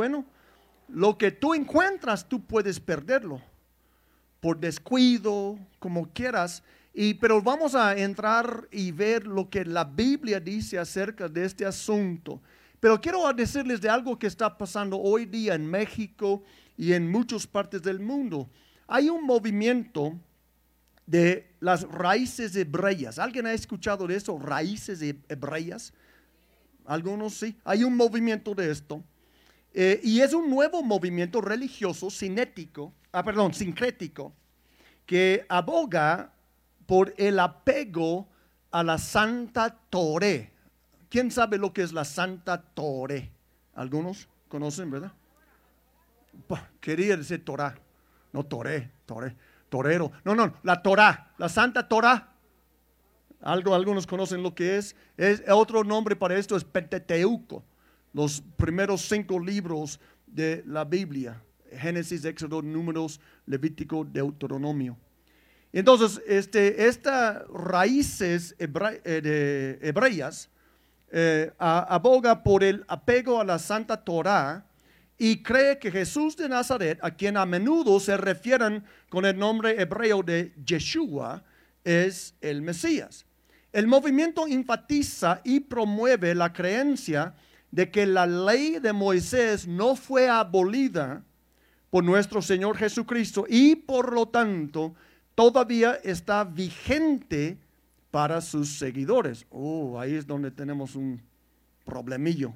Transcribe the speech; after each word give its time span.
bueno, 0.00 0.24
lo 0.88 1.18
que 1.18 1.30
tú 1.30 1.52
encuentras, 1.52 2.26
tú 2.26 2.42
puedes 2.42 2.80
perderlo 2.80 3.42
por 4.40 4.58
descuido, 4.58 5.58
como 5.78 6.08
quieras. 6.08 6.62
Y, 6.94 7.12
pero 7.12 7.42
vamos 7.42 7.74
a 7.74 7.94
entrar 7.98 8.66
y 8.70 8.92
ver 8.92 9.26
lo 9.26 9.50
que 9.50 9.62
la 9.62 9.84
Biblia 9.84 10.40
dice 10.40 10.78
acerca 10.78 11.28
de 11.28 11.44
este 11.44 11.66
asunto. 11.66 12.40
Pero 12.80 12.98
quiero 12.98 13.30
decirles 13.34 13.82
de 13.82 13.90
algo 13.90 14.18
que 14.18 14.26
está 14.26 14.56
pasando 14.56 14.98
hoy 14.98 15.26
día 15.26 15.54
en 15.54 15.66
México 15.66 16.42
y 16.78 16.94
en 16.94 17.10
muchas 17.10 17.46
partes 17.46 17.82
del 17.82 18.00
mundo. 18.00 18.48
Hay 18.88 19.10
un 19.10 19.26
movimiento 19.26 20.18
de 21.04 21.46
las 21.60 21.82
raíces 21.82 22.56
hebreas. 22.56 23.18
¿Alguien 23.18 23.44
ha 23.44 23.52
escuchado 23.52 24.06
de 24.06 24.16
eso? 24.16 24.38
Raíces 24.38 25.02
hebreas. 25.28 25.92
Algunos 26.86 27.34
sí. 27.34 27.54
Hay 27.64 27.84
un 27.84 27.94
movimiento 27.98 28.54
de 28.54 28.70
esto. 28.70 29.04
Eh, 29.72 30.00
y 30.02 30.20
es 30.20 30.32
un 30.32 30.50
nuevo 30.50 30.82
movimiento 30.82 31.40
religioso 31.40 32.10
cinético, 32.10 32.92
ah, 33.12 33.22
perdón, 33.22 33.52
que 35.06 35.46
aboga 35.48 36.32
por 36.86 37.14
el 37.16 37.38
apego 37.38 38.28
a 38.70 38.82
la 38.82 38.98
Santa 38.98 39.76
Toré. 39.90 40.52
¿Quién 41.08 41.30
sabe 41.30 41.58
lo 41.58 41.72
que 41.72 41.82
es 41.82 41.92
la 41.92 42.04
Santa 42.04 42.60
Toré? 42.60 43.30
Algunos 43.74 44.28
conocen, 44.48 44.90
¿verdad? 44.90 45.12
Quería 46.80 47.16
decir 47.16 47.44
Torah, 47.44 47.76
no 48.32 48.44
Toré, 48.44 48.90
Toré, 49.06 49.36
torero. 49.68 50.12
No, 50.24 50.34
no, 50.34 50.54
la 50.62 50.82
Torah, 50.82 51.32
la 51.38 51.48
Santa 51.48 51.88
Torah. 51.88 52.28
Algo, 53.40 53.74
algunos 53.74 54.06
conocen 54.06 54.42
lo 54.42 54.54
que 54.54 54.76
es. 54.76 54.94
es. 55.16 55.42
Otro 55.48 55.82
nombre 55.82 56.14
para 56.14 56.36
esto 56.36 56.56
es 56.56 56.64
Pentateuco, 56.64 57.64
los 58.12 58.42
primeros 58.56 59.02
cinco 59.02 59.38
libros 59.38 60.00
de 60.26 60.62
la 60.66 60.84
Biblia. 60.84 61.42
Génesis, 61.72 62.24
Éxodo, 62.24 62.62
Números, 62.62 63.20
Levítico, 63.46 64.04
Deuteronomio. 64.04 64.96
Entonces, 65.72 66.20
este, 66.26 66.88
estas 66.88 67.46
raíces 67.48 68.56
eh, 68.58 68.66
de 68.66 69.78
hebreas 69.80 70.50
eh, 71.12 71.52
aboga 71.58 72.42
por 72.42 72.64
el 72.64 72.84
apego 72.88 73.40
a 73.40 73.44
la 73.44 73.58
Santa 73.58 73.96
Torah 73.96 74.66
y 75.16 75.42
cree 75.42 75.78
que 75.78 75.90
Jesús 75.90 76.36
de 76.36 76.48
Nazaret, 76.48 76.98
a 77.02 77.10
quien 77.10 77.36
a 77.36 77.46
menudo 77.46 78.00
se 78.00 78.16
refieren 78.16 78.82
con 79.08 79.24
el 79.24 79.38
nombre 79.38 79.80
hebreo 79.80 80.22
de 80.22 80.54
Yeshua, 80.64 81.44
es 81.84 82.34
el 82.40 82.62
Mesías. 82.62 83.26
El 83.72 83.86
movimiento 83.86 84.46
enfatiza 84.46 85.40
y 85.44 85.60
promueve 85.60 86.34
la 86.34 86.52
creencia 86.52 87.34
de 87.70 87.90
que 87.90 88.06
la 88.06 88.26
ley 88.26 88.78
de 88.78 88.92
Moisés 88.92 89.66
no 89.66 89.94
fue 89.96 90.28
abolida 90.28 91.22
por 91.90 92.04
nuestro 92.04 92.42
Señor 92.42 92.76
Jesucristo 92.76 93.46
y 93.48 93.76
por 93.76 94.12
lo 94.12 94.26
tanto 94.26 94.94
todavía 95.34 95.94
está 96.02 96.44
vigente 96.44 97.58
para 98.10 98.40
sus 98.40 98.78
seguidores. 98.78 99.46
Oh, 99.50 99.98
ahí 99.98 100.14
es 100.14 100.26
donde 100.26 100.50
tenemos 100.50 100.96
un 100.96 101.20
problemillo. 101.84 102.54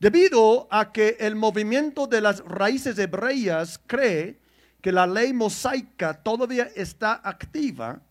Debido 0.00 0.68
a 0.70 0.92
que 0.92 1.16
el 1.20 1.36
movimiento 1.36 2.06
de 2.06 2.20
las 2.20 2.40
raíces 2.40 2.98
hebreas 2.98 3.80
cree 3.86 4.38
que 4.80 4.92
la 4.92 5.06
ley 5.06 5.32
mosaica 5.32 6.12
todavía 6.12 6.68
está 6.74 7.14
activa, 7.24 8.02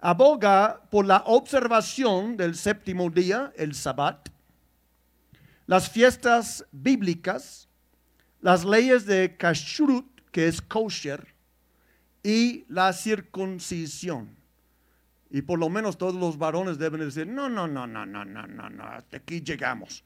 aboga 0.00 0.80
por 0.90 1.04
la 1.04 1.22
observación 1.26 2.36
del 2.36 2.54
séptimo 2.54 3.10
día, 3.10 3.52
el 3.56 3.74
sabbat, 3.74 4.30
las 5.66 5.88
fiestas 5.88 6.64
bíblicas, 6.72 7.68
las 8.40 8.64
leyes 8.64 9.06
de 9.06 9.36
kashrut, 9.36 10.06
que 10.30 10.48
es 10.48 10.60
kosher, 10.60 11.34
y 12.22 12.64
la 12.68 12.92
circuncisión. 12.92 14.36
Y 15.30 15.42
por 15.42 15.58
lo 15.58 15.68
menos 15.68 15.98
todos 15.98 16.14
los 16.14 16.38
varones 16.38 16.78
deben 16.78 17.00
decir, 17.00 17.26
no, 17.26 17.48
no, 17.48 17.66
no, 17.66 17.86
no, 17.86 18.06
no, 18.06 18.24
no, 18.24 18.46
no, 18.46 18.70
no, 18.70 18.84
hasta 18.84 19.16
aquí 19.16 19.40
llegamos. 19.40 20.04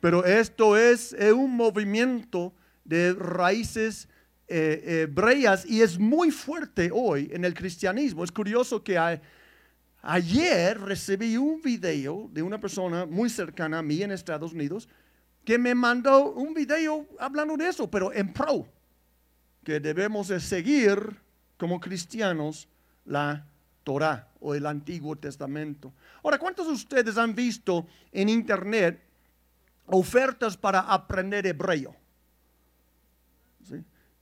Pero 0.00 0.24
esto 0.24 0.76
es 0.76 1.14
un 1.34 1.56
movimiento 1.56 2.54
de 2.84 3.14
raíces 3.14 4.08
eh, 4.46 5.06
hebreas 5.08 5.64
y 5.64 5.80
es 5.80 5.98
muy 5.98 6.30
fuerte 6.30 6.90
hoy 6.92 7.30
en 7.32 7.44
el 7.44 7.54
cristianismo. 7.54 8.24
Es 8.24 8.32
curioso 8.32 8.84
que 8.84 8.98
ayer 10.04 10.78
recibí 10.80 11.36
un 11.36 11.62
video 11.62 12.28
de 12.30 12.42
una 12.42 12.60
persona 12.60 13.06
muy 13.06 13.30
cercana 13.30 13.78
a 13.78 13.82
mí 13.82 14.02
en 14.02 14.12
Estados 14.12 14.52
Unidos 14.52 14.88
que 15.44 15.58
me 15.58 15.74
mandó 15.74 16.32
un 16.32 16.54
video 16.54 17.06
hablando 17.18 17.56
de 17.56 17.68
eso, 17.68 17.90
pero 17.90 18.12
en 18.12 18.32
pro, 18.32 18.66
que 19.62 19.80
debemos 19.80 20.28
de 20.28 20.40
seguir 20.40 21.20
como 21.56 21.80
cristianos 21.80 22.68
la 23.04 23.46
Torah 23.82 24.28
o 24.40 24.54
el 24.54 24.66
Antiguo 24.66 25.16
Testamento. 25.16 25.92
Ahora, 26.22 26.38
¿cuántos 26.38 26.66
de 26.66 26.72
ustedes 26.72 27.18
han 27.18 27.34
visto 27.34 27.86
en 28.12 28.28
internet 28.28 29.02
ofertas 29.86 30.56
para 30.56 30.80
aprender 30.80 31.46
hebreo? 31.46 31.94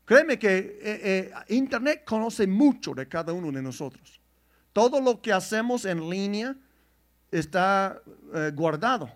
Créeme 0.04 0.38
que 0.38 0.59
eh, 0.59 0.81
eh, 0.82 1.32
internet 1.49 2.03
conoce 2.04 2.47
mucho 2.47 2.93
de 2.94 3.06
cada 3.09 3.32
uno 3.32 3.50
de 3.50 3.62
nosotros. 3.62 4.22
Todo 4.72 5.00
lo 5.00 5.21
que 5.21 5.33
hacemos 5.33 5.84
en 5.84 6.09
línea 6.09 6.56
está 7.31 8.00
eh, 8.34 8.53
guardado 8.55 9.10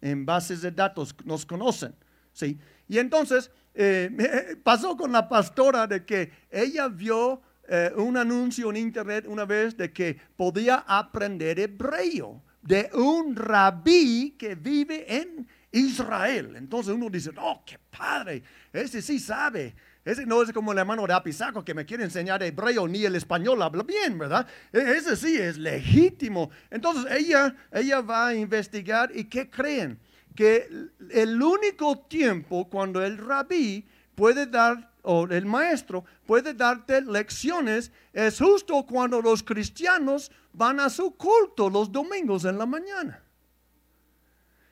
en 0.00 0.26
bases 0.26 0.60
de 0.60 0.70
datos, 0.70 1.14
nos 1.24 1.46
conocen. 1.46 1.94
¿sí? 2.32 2.58
Y 2.88 2.98
entonces 2.98 3.50
eh, 3.74 4.56
pasó 4.62 4.96
con 4.96 5.12
la 5.12 5.28
pastora 5.28 5.86
de 5.86 6.04
que 6.04 6.30
ella 6.50 6.88
vio 6.88 7.40
eh, 7.68 7.90
un 7.96 8.16
anuncio 8.16 8.68
en 8.70 8.76
internet 8.76 9.26
una 9.26 9.46
vez 9.46 9.76
de 9.76 9.92
que 9.92 10.18
podía 10.36 10.84
aprender 10.86 11.58
hebreo 11.58 12.42
de 12.64 12.90
un 12.94 13.36
rabí 13.36 14.34
que 14.38 14.54
vive 14.54 15.04
en 15.08 15.46
Israel. 15.70 16.54
Entonces 16.56 16.94
uno 16.94 17.08
dice, 17.10 17.30
oh, 17.36 17.62
qué 17.64 17.78
padre, 17.78 18.42
ese 18.72 19.00
sí 19.00 19.18
sabe. 19.18 19.74
Ese 20.04 20.26
no 20.26 20.42
es 20.42 20.52
como 20.52 20.72
el 20.72 20.78
hermano 20.78 21.06
de 21.06 21.14
Apisaco 21.14 21.64
que 21.64 21.72
me 21.72 21.86
quiere 21.86 22.04
enseñar 22.04 22.42
hebreo 22.42 22.86
ni 22.86 23.04
el 23.04 23.16
español 23.16 23.62
habla 23.62 23.84
bien, 23.84 24.18
¿verdad? 24.18 24.46
E, 24.72 24.78
ese 24.78 25.16
sí 25.16 25.36
es 25.36 25.56
legítimo. 25.56 26.50
Entonces 26.70 27.10
ella, 27.10 27.54
ella 27.72 28.00
va 28.02 28.28
a 28.28 28.34
investigar 28.34 29.10
y 29.14 29.24
¿qué 29.24 29.48
creen? 29.48 29.98
que 30.34 30.68
el 31.10 31.42
único 31.42 31.98
tiempo 32.08 32.68
cuando 32.68 33.02
el 33.04 33.18
rabí 33.18 33.86
puede 34.14 34.46
dar, 34.46 34.92
o 35.02 35.26
el 35.26 35.46
maestro 35.46 36.04
puede 36.26 36.54
darte 36.54 37.02
lecciones, 37.02 37.92
es 38.12 38.38
justo 38.38 38.84
cuando 38.84 39.20
los 39.20 39.42
cristianos 39.42 40.32
van 40.54 40.80
a 40.80 40.88
su 40.88 41.14
culto 41.16 41.68
los 41.68 41.90
domingos 41.90 42.44
en 42.44 42.56
la 42.56 42.66
mañana. 42.66 43.22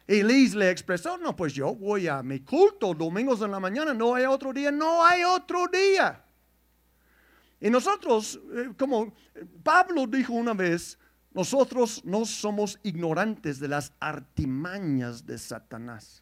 Y 0.06 0.22
Liz 0.22 0.54
le 0.54 0.70
expresó, 0.70 1.16
no, 1.18 1.36
pues 1.36 1.52
yo 1.52 1.74
voy 1.74 2.08
a 2.08 2.22
mi 2.22 2.40
culto 2.40 2.94
domingos 2.94 3.40
en 3.42 3.50
la 3.50 3.60
mañana, 3.60 3.94
no 3.94 4.14
hay 4.14 4.24
otro 4.24 4.52
día, 4.52 4.72
no 4.72 5.04
hay 5.04 5.22
otro 5.24 5.66
día. 5.68 6.24
Y 7.60 7.70
nosotros, 7.70 8.40
eh, 8.52 8.72
como 8.76 9.12
Pablo 9.62 10.06
dijo 10.06 10.32
una 10.32 10.54
vez, 10.54 10.98
nosotros 11.32 12.04
no 12.04 12.24
somos 12.24 12.78
ignorantes 12.82 13.58
de 13.60 13.68
las 13.68 13.92
artimañas 14.00 15.24
de 15.24 15.38
Satanás. 15.38 16.21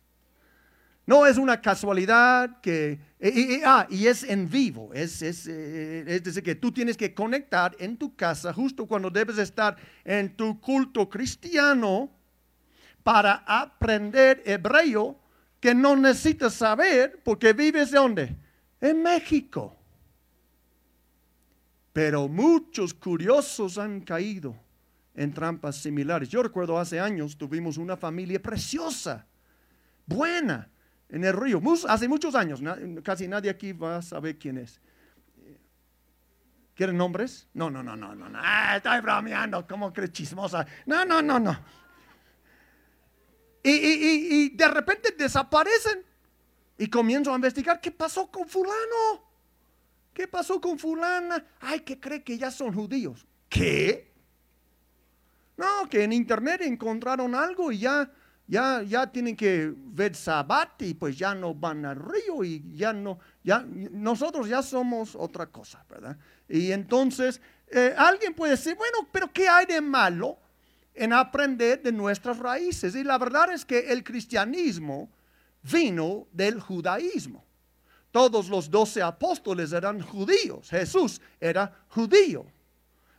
No 1.10 1.26
es 1.26 1.38
una 1.38 1.60
casualidad 1.60 2.60
que... 2.60 3.00
Y, 3.18 3.62
ah, 3.64 3.84
y 3.90 4.06
es 4.06 4.22
en 4.22 4.48
vivo. 4.48 4.94
Es, 4.94 5.22
es, 5.22 5.44
eh, 5.48 6.04
es, 6.06 6.22
decir, 6.22 6.40
que 6.40 6.54
tú 6.54 6.70
tienes 6.70 6.96
que 6.96 7.12
conectar 7.12 7.74
en 7.80 7.96
tu 7.96 8.14
casa 8.14 8.52
justo 8.52 8.86
cuando 8.86 9.10
debes 9.10 9.36
estar 9.38 9.76
en 10.04 10.36
tu 10.36 10.60
culto 10.60 11.10
cristiano 11.10 12.12
para 13.02 13.42
aprender 13.44 14.40
hebreo 14.46 15.18
que 15.58 15.74
no 15.74 15.96
necesitas 15.96 16.54
saber 16.54 17.20
porque 17.24 17.54
vives 17.54 17.90
de 17.90 17.98
dónde? 17.98 18.36
En 18.80 19.02
México. 19.02 19.76
Pero 21.92 22.28
muchos 22.28 22.94
curiosos 22.94 23.78
han 23.78 24.02
caído 24.02 24.54
en 25.16 25.34
trampas 25.34 25.74
similares. 25.74 26.28
Yo 26.28 26.40
recuerdo 26.40 26.78
hace 26.78 27.00
años 27.00 27.36
tuvimos 27.36 27.78
una 27.78 27.96
familia 27.96 28.40
preciosa, 28.40 29.26
buena, 30.06 30.70
en 31.10 31.24
el 31.24 31.32
río. 31.32 31.60
Hace 31.88 32.08
muchos 32.08 32.34
años, 32.34 32.60
casi 33.02 33.28
nadie 33.28 33.50
aquí 33.50 33.72
va 33.72 33.96
a 33.96 34.02
saber 34.02 34.38
quién 34.38 34.58
es. 34.58 34.80
¿Quieren 36.74 36.96
nombres? 36.96 37.48
No, 37.52 37.68
no, 37.70 37.82
no, 37.82 37.94
no, 37.94 38.14
no, 38.14 38.28
no. 38.28 38.38
Ah, 38.40 38.76
estoy 38.76 39.00
bromeando, 39.00 39.66
como 39.66 39.92
que 39.92 40.10
chismosa. 40.10 40.66
No, 40.86 41.04
no, 41.04 41.20
no, 41.20 41.38
no. 41.38 41.58
Y, 43.62 43.70
y, 43.70 44.48
de 44.50 44.68
repente 44.68 45.14
desaparecen 45.18 46.02
y 46.78 46.88
comienzo 46.88 47.32
a 47.32 47.34
investigar 47.34 47.80
qué 47.80 47.90
pasó 47.90 48.30
con 48.30 48.48
fulano. 48.48 49.28
¿Qué 50.14 50.26
pasó 50.26 50.58
con 50.58 50.78
fulana? 50.78 51.44
Ay, 51.60 51.80
que 51.80 52.00
cree 52.00 52.24
que 52.24 52.38
ya 52.38 52.50
son 52.50 52.72
judíos. 52.72 53.26
¿Qué? 53.50 54.14
No, 55.58 55.86
que 55.90 56.04
en 56.04 56.14
internet 56.14 56.62
encontraron 56.62 57.34
algo 57.34 57.70
y 57.70 57.80
ya 57.80 58.10
ya, 58.50 58.82
ya 58.82 59.06
tienen 59.06 59.36
que 59.36 59.72
ver 59.76 60.16
Sabbat 60.16 60.82
y 60.82 60.94
pues 60.94 61.16
ya 61.16 61.36
no 61.36 61.54
van 61.54 61.84
al 61.86 61.94
río 61.94 62.42
y 62.42 62.76
ya 62.76 62.92
no, 62.92 63.20
ya, 63.44 63.64
nosotros 63.64 64.48
ya 64.48 64.60
somos 64.60 65.14
otra 65.14 65.46
cosa, 65.46 65.84
¿verdad? 65.88 66.16
Y 66.48 66.72
entonces 66.72 67.40
eh, 67.68 67.94
alguien 67.96 68.34
puede 68.34 68.52
decir, 68.52 68.74
bueno, 68.74 69.08
pero 69.12 69.32
¿qué 69.32 69.48
hay 69.48 69.66
de 69.66 69.80
malo 69.80 70.36
en 70.92 71.12
aprender 71.12 71.80
de 71.80 71.92
nuestras 71.92 72.40
raíces? 72.40 72.96
Y 72.96 73.04
la 73.04 73.18
verdad 73.18 73.52
es 73.52 73.64
que 73.64 73.92
el 73.92 74.02
cristianismo 74.02 75.08
vino 75.62 76.26
del 76.32 76.58
judaísmo. 76.60 77.44
Todos 78.10 78.48
los 78.48 78.68
doce 78.68 79.00
apóstoles 79.00 79.72
eran 79.72 80.00
judíos. 80.00 80.68
Jesús 80.70 81.20
era 81.38 81.72
judío. 81.86 82.44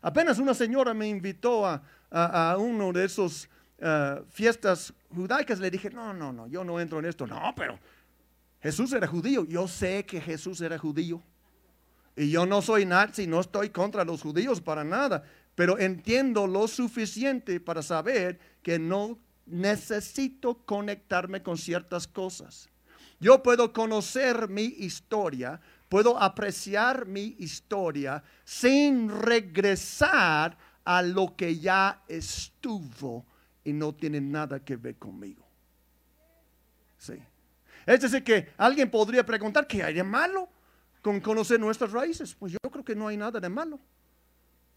Apenas 0.01 0.39
una 0.39 0.53
señora 0.53 0.93
me 0.93 1.07
invitó 1.07 1.65
a, 1.65 1.81
a, 2.09 2.57
uno 2.57 2.91
de 2.91 3.05
esos 3.05 3.47
uh, 3.81 4.23
fiestas 4.29 4.93
judaicas. 5.13 5.59
Le 5.59 5.69
dije, 5.69 5.89
no, 5.89 6.13
no, 6.13 6.31
no, 6.31 6.47
yo 6.47 6.63
no 6.63 6.79
entro 6.79 6.99
en 6.99 7.05
esto. 7.05 7.27
No, 7.27 7.53
pero 7.55 7.79
Jesús 8.61 8.93
era 8.93 9.07
judío. 9.07 9.45
Yo 9.45 9.67
sé 9.67 10.05
que 10.05 10.21
Jesús 10.21 10.61
era 10.61 10.77
judío. 10.77 11.21
Y 12.15 12.29
yo 12.29 12.45
no 12.45 12.61
soy 12.61 12.85
nazi, 12.85 13.25
no 13.25 13.39
estoy 13.39 13.69
contra 13.69 14.03
los 14.03 14.21
judíos 14.21 14.61
para 14.61 14.83
nada. 14.83 15.23
Pero 15.55 15.79
entiendo 15.79 16.47
lo 16.47 16.67
suficiente 16.67 17.59
para 17.59 17.81
saber 17.81 18.39
que 18.61 18.79
no 18.79 19.17
necesito 19.45 20.55
conectarme 20.65 21.41
con 21.41 21.57
ciertas 21.57 22.07
cosas. 22.07 22.69
Yo 23.19 23.43
puedo 23.43 23.71
conocer 23.71 24.49
mi 24.49 24.63
historia, 24.63 25.61
puedo 25.89 26.19
apreciar 26.19 27.05
mi 27.05 27.35
historia 27.39 28.23
sin 28.43 29.09
regresar 29.09 30.57
a 30.83 31.01
lo 31.01 31.35
que 31.35 31.59
ya 31.59 32.01
estuvo 32.07 33.25
y 33.63 33.73
no 33.73 33.93
tiene 33.93 34.19
nada 34.19 34.59
que 34.59 34.75
ver 34.75 34.95
conmigo. 34.95 35.45
Sí. 36.97 37.13
Es 37.85 38.01
decir, 38.01 38.23
que 38.23 38.49
alguien 38.57 38.89
podría 38.89 39.25
preguntar, 39.25 39.67
¿qué 39.67 39.83
hay 39.83 39.93
de 39.93 40.03
malo 40.03 40.49
con 41.01 41.19
conocer 41.19 41.59
nuestras 41.59 41.91
raíces? 41.91 42.35
Pues 42.35 42.53
yo 42.53 42.69
creo 42.69 42.85
que 42.85 42.95
no 42.95 43.07
hay 43.07 43.17
nada 43.17 43.39
de 43.39 43.49
malo. 43.49 43.79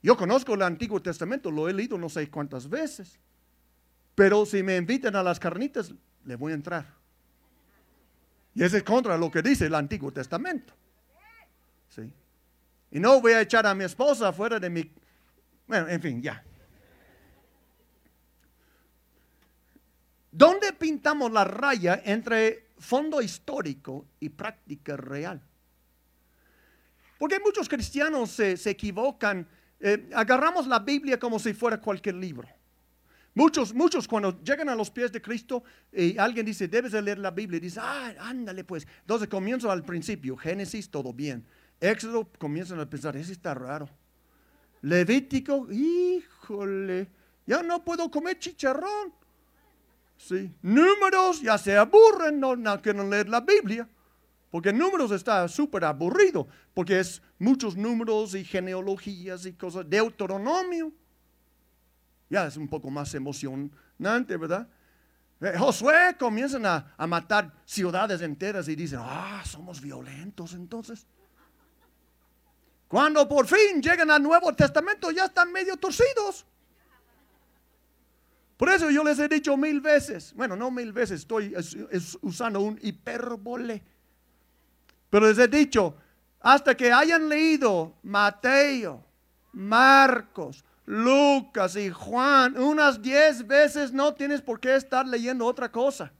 Yo 0.02 0.16
conozco 0.16 0.54
el 0.54 0.62
Antiguo 0.62 1.00
Testamento, 1.00 1.50
lo 1.50 1.68
he 1.68 1.72
leído 1.72 1.96
no 1.96 2.08
sé 2.08 2.28
cuántas 2.30 2.68
veces. 2.68 3.18
Pero 4.14 4.46
si 4.46 4.62
me 4.62 4.76
invitan 4.76 5.16
a 5.16 5.22
las 5.22 5.40
carnitas, 5.40 5.92
le 6.24 6.36
voy 6.36 6.52
a 6.52 6.54
entrar. 6.54 6.86
Y 8.54 8.62
ese 8.62 8.78
es 8.78 8.82
contra 8.82 9.18
lo 9.18 9.30
que 9.30 9.42
dice 9.42 9.66
el 9.66 9.74
Antiguo 9.74 10.12
Testamento. 10.12 10.72
¿Sí? 11.88 12.12
Y 12.90 13.00
no 13.00 13.20
voy 13.20 13.32
a 13.32 13.40
echar 13.40 13.66
a 13.66 13.74
mi 13.74 13.84
esposa 13.84 14.32
fuera 14.32 14.60
de 14.60 14.70
mi... 14.70 14.90
Bueno, 15.66 15.88
en 15.88 16.00
fin, 16.00 16.22
ya. 16.22 16.44
¿Dónde 20.36 20.72
pintamos 20.72 21.30
la 21.30 21.44
raya 21.44 22.02
entre 22.04 22.66
fondo 22.76 23.22
histórico 23.22 24.08
y 24.18 24.30
práctica 24.30 24.96
real? 24.96 25.40
Porque 27.20 27.38
muchos 27.38 27.68
cristianos 27.68 28.30
se, 28.30 28.54
equivocan. 28.68 29.46
Eh, 29.78 30.10
agarramos 30.12 30.66
la 30.66 30.80
Biblia 30.80 31.20
como 31.20 31.38
si 31.38 31.54
fuera 31.54 31.80
cualquier 31.80 32.16
libro. 32.16 32.48
Muchos, 33.32 33.72
muchos 33.72 34.08
cuando 34.08 34.42
llegan 34.42 34.68
a 34.68 34.74
los 34.74 34.90
pies 34.90 35.12
de 35.12 35.22
Cristo 35.22 35.62
y 35.92 36.18
alguien 36.18 36.46
dice, 36.46 36.66
debes 36.66 36.90
de 36.90 37.02
leer 37.02 37.18
la 37.20 37.30
Biblia, 37.30 37.60
dice, 37.60 37.78
ah, 37.80 38.12
ándale 38.18 38.64
pues. 38.64 38.88
Entonces 39.02 39.28
comienzo 39.28 39.70
al 39.70 39.84
principio, 39.84 40.36
Génesis, 40.36 40.90
todo 40.90 41.12
bien. 41.12 41.46
Éxodo, 41.78 42.28
comienzan 42.38 42.80
a 42.80 42.90
pensar, 42.90 43.16
ese 43.16 43.30
está 43.30 43.54
raro. 43.54 43.88
Levítico, 44.82 45.68
híjole, 45.70 47.08
ya 47.46 47.62
no 47.62 47.84
puedo 47.84 48.10
comer 48.10 48.36
chicharrón. 48.40 49.23
Sí. 50.26 50.50
Números, 50.62 51.42
ya 51.42 51.58
se 51.58 51.76
aburren, 51.76 52.40
no, 52.40 52.56
quieren 52.80 53.10
leer 53.10 53.28
la 53.28 53.40
Biblia. 53.40 53.86
Porque 54.50 54.72
números 54.72 55.10
está 55.10 55.46
súper 55.48 55.84
aburrido, 55.84 56.46
porque 56.72 57.00
es 57.00 57.20
muchos 57.38 57.76
números 57.76 58.34
y 58.34 58.44
genealogías 58.44 59.44
y 59.46 59.52
cosas. 59.52 59.88
Deuteronomio 59.90 60.92
ya 62.30 62.46
es 62.46 62.56
un 62.56 62.68
poco 62.68 62.90
más 62.90 63.14
emocionante, 63.14 64.36
¿verdad? 64.36 64.66
Eh, 65.40 65.54
Josué 65.58 66.16
comienzan 66.18 66.64
a, 66.64 66.94
matar 67.06 67.52
ciudades 67.64 68.22
enteras 68.22 68.68
y 68.68 68.76
dicen, 68.76 69.00
ah, 69.02 69.42
somos 69.44 69.80
violentos 69.80 70.54
entonces. 70.54 71.06
Cuando 72.88 73.28
por 73.28 73.46
fin 73.46 73.82
llegan 73.82 74.10
al 74.10 74.22
Nuevo 74.22 74.54
Testamento 74.54 75.10
ya 75.10 75.26
están 75.26 75.52
medio 75.52 75.76
torcidos. 75.76 76.46
Por 78.56 78.68
eso 78.68 78.90
yo 78.90 79.02
les 79.02 79.18
he 79.18 79.28
dicho 79.28 79.56
mil 79.56 79.80
veces, 79.80 80.32
bueno, 80.34 80.54
no 80.54 80.70
mil 80.70 80.92
veces, 80.92 81.20
estoy 81.20 81.54
usando 82.22 82.60
un 82.60 82.78
hipérbole, 82.80 83.82
pero 85.10 85.26
les 85.26 85.38
he 85.38 85.48
dicho, 85.48 85.96
hasta 86.40 86.76
que 86.76 86.92
hayan 86.92 87.28
leído 87.28 87.94
Mateo, 88.02 89.04
Marcos, 89.52 90.64
Lucas 90.86 91.76
y 91.76 91.90
Juan, 91.90 92.58
unas 92.58 93.00
diez 93.00 93.46
veces 93.46 93.92
no 93.92 94.14
tienes 94.14 94.42
por 94.42 94.60
qué 94.60 94.76
estar 94.76 95.06
leyendo 95.06 95.46
otra 95.46 95.72
cosa. 95.72 96.12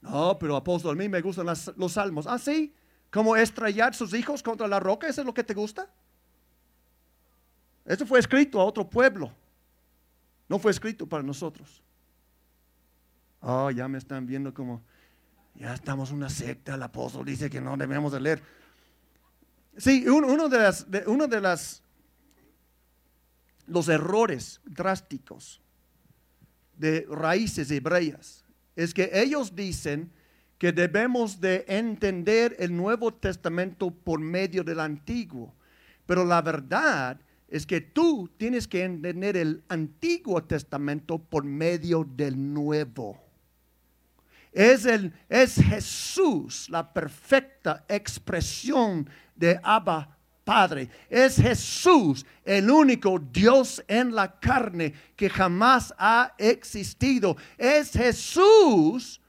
No, 0.00 0.38
pero 0.38 0.56
apóstol, 0.56 0.92
a 0.92 0.98
mí 0.98 1.08
me 1.08 1.20
gustan 1.20 1.46
los 1.76 1.92
salmos. 1.92 2.26
Ah, 2.26 2.38
sí, 2.38 2.72
como 3.10 3.36
estrellar 3.36 3.94
sus 3.94 4.14
hijos 4.14 4.42
contra 4.42 4.68
la 4.68 4.80
roca, 4.80 5.08
¿eso 5.08 5.20
es 5.20 5.26
lo 5.26 5.34
que 5.34 5.44
te 5.44 5.52
gusta? 5.52 5.90
Esto 7.84 8.06
fue 8.06 8.20
escrito 8.20 8.60
a 8.60 8.64
otro 8.64 8.88
pueblo, 8.88 9.32
no 10.50 10.58
fue 10.58 10.72
escrito 10.72 11.06
para 11.06 11.22
nosotros. 11.22 11.80
Oh, 13.40 13.70
ya 13.70 13.86
me 13.86 13.98
están 13.98 14.26
viendo 14.26 14.52
como, 14.52 14.82
ya 15.54 15.72
estamos 15.72 16.10
una 16.10 16.28
secta, 16.28 16.74
el 16.74 16.82
apóstol 16.82 17.24
dice 17.24 17.48
que 17.48 17.60
no 17.60 17.76
debemos 17.76 18.10
de 18.12 18.20
leer. 18.20 18.42
Sí, 19.76 20.06
uno 20.08 20.48
de 20.48 20.58
las, 20.58 20.86
uno 21.06 21.28
de 21.28 21.40
las 21.40 21.84
los 23.68 23.88
errores 23.88 24.60
drásticos 24.64 25.60
de 26.76 27.06
raíces 27.08 27.70
hebreas 27.70 28.44
es 28.74 28.92
que 28.92 29.08
ellos 29.12 29.54
dicen 29.54 30.10
que 30.58 30.72
debemos 30.72 31.40
de 31.40 31.64
entender 31.68 32.56
el 32.58 32.76
Nuevo 32.76 33.14
Testamento 33.14 33.92
por 33.92 34.18
medio 34.18 34.64
del 34.64 34.80
Antiguo. 34.80 35.54
Pero 36.06 36.24
la 36.24 36.42
verdad 36.42 37.20
es 37.50 37.66
que 37.66 37.80
tú 37.80 38.30
tienes 38.36 38.68
que 38.68 38.84
entender 38.84 39.36
el 39.36 39.64
Antiguo 39.68 40.42
Testamento 40.44 41.18
por 41.18 41.44
medio 41.44 42.04
del 42.04 42.54
Nuevo. 42.54 43.18
Es, 44.52 44.84
el, 44.84 45.12
es 45.28 45.56
Jesús 45.56 46.68
la 46.70 46.92
perfecta 46.92 47.84
expresión 47.88 49.08
de 49.34 49.58
Abba 49.62 50.16
Padre. 50.44 50.88
Es 51.08 51.36
Jesús 51.36 52.24
el 52.44 52.70
único 52.70 53.18
Dios 53.18 53.82
en 53.88 54.14
la 54.14 54.38
carne 54.38 54.94
que 55.16 55.28
jamás 55.28 55.92
ha 55.98 56.34
existido. 56.38 57.36
Es 57.58 57.92
Jesús 57.92 59.20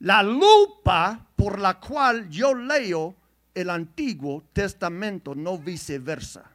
la 0.00 0.22
lupa 0.22 1.26
por 1.36 1.60
la 1.60 1.78
cual 1.78 2.28
yo 2.28 2.52
leo 2.52 3.14
el 3.54 3.70
Antiguo 3.70 4.44
Testamento, 4.52 5.34
no 5.36 5.56
viceversa. 5.56 6.53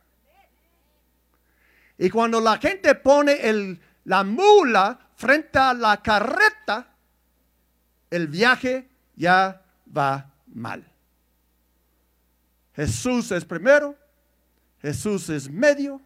Y 2.02 2.10
cuando 2.10 2.40
la 2.40 2.58
gente 2.58 2.96
pone 2.96 3.34
el, 3.34 3.78
la 4.06 4.24
mula 4.24 4.98
frente 5.16 5.60
a 5.60 5.74
la 5.74 6.02
carreta, 6.02 6.96
el 8.10 8.30
viaje 8.30 8.90
ya 9.18 9.62
va 9.96 10.32
mal. 10.48 10.90
Jesús 12.74 13.34
es 13.34 13.44
primero, 13.44 13.98
Jesús 14.82 15.30
es 15.30 15.50
medio, 15.50 16.02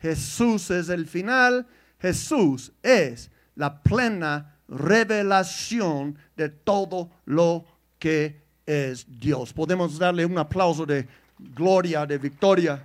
Jesús 0.00 0.70
es 0.70 0.88
el 0.88 1.06
final, 1.06 1.66
Jesús 2.00 2.72
es 2.82 3.30
la 3.54 3.82
plena 3.82 4.56
revelación 4.66 6.16
de 6.36 6.48
todo 6.48 7.10
lo 7.26 7.66
que 7.98 8.40
es 8.64 9.04
Dios. 9.20 9.52
Podemos 9.52 9.98
darle 9.98 10.24
un 10.24 10.38
aplauso 10.38 10.86
de 10.86 11.06
gloria, 11.38 12.06
de 12.06 12.16
victoria. 12.16 12.82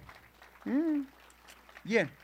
Mm, 0.65 1.03
bien. 1.85 2.22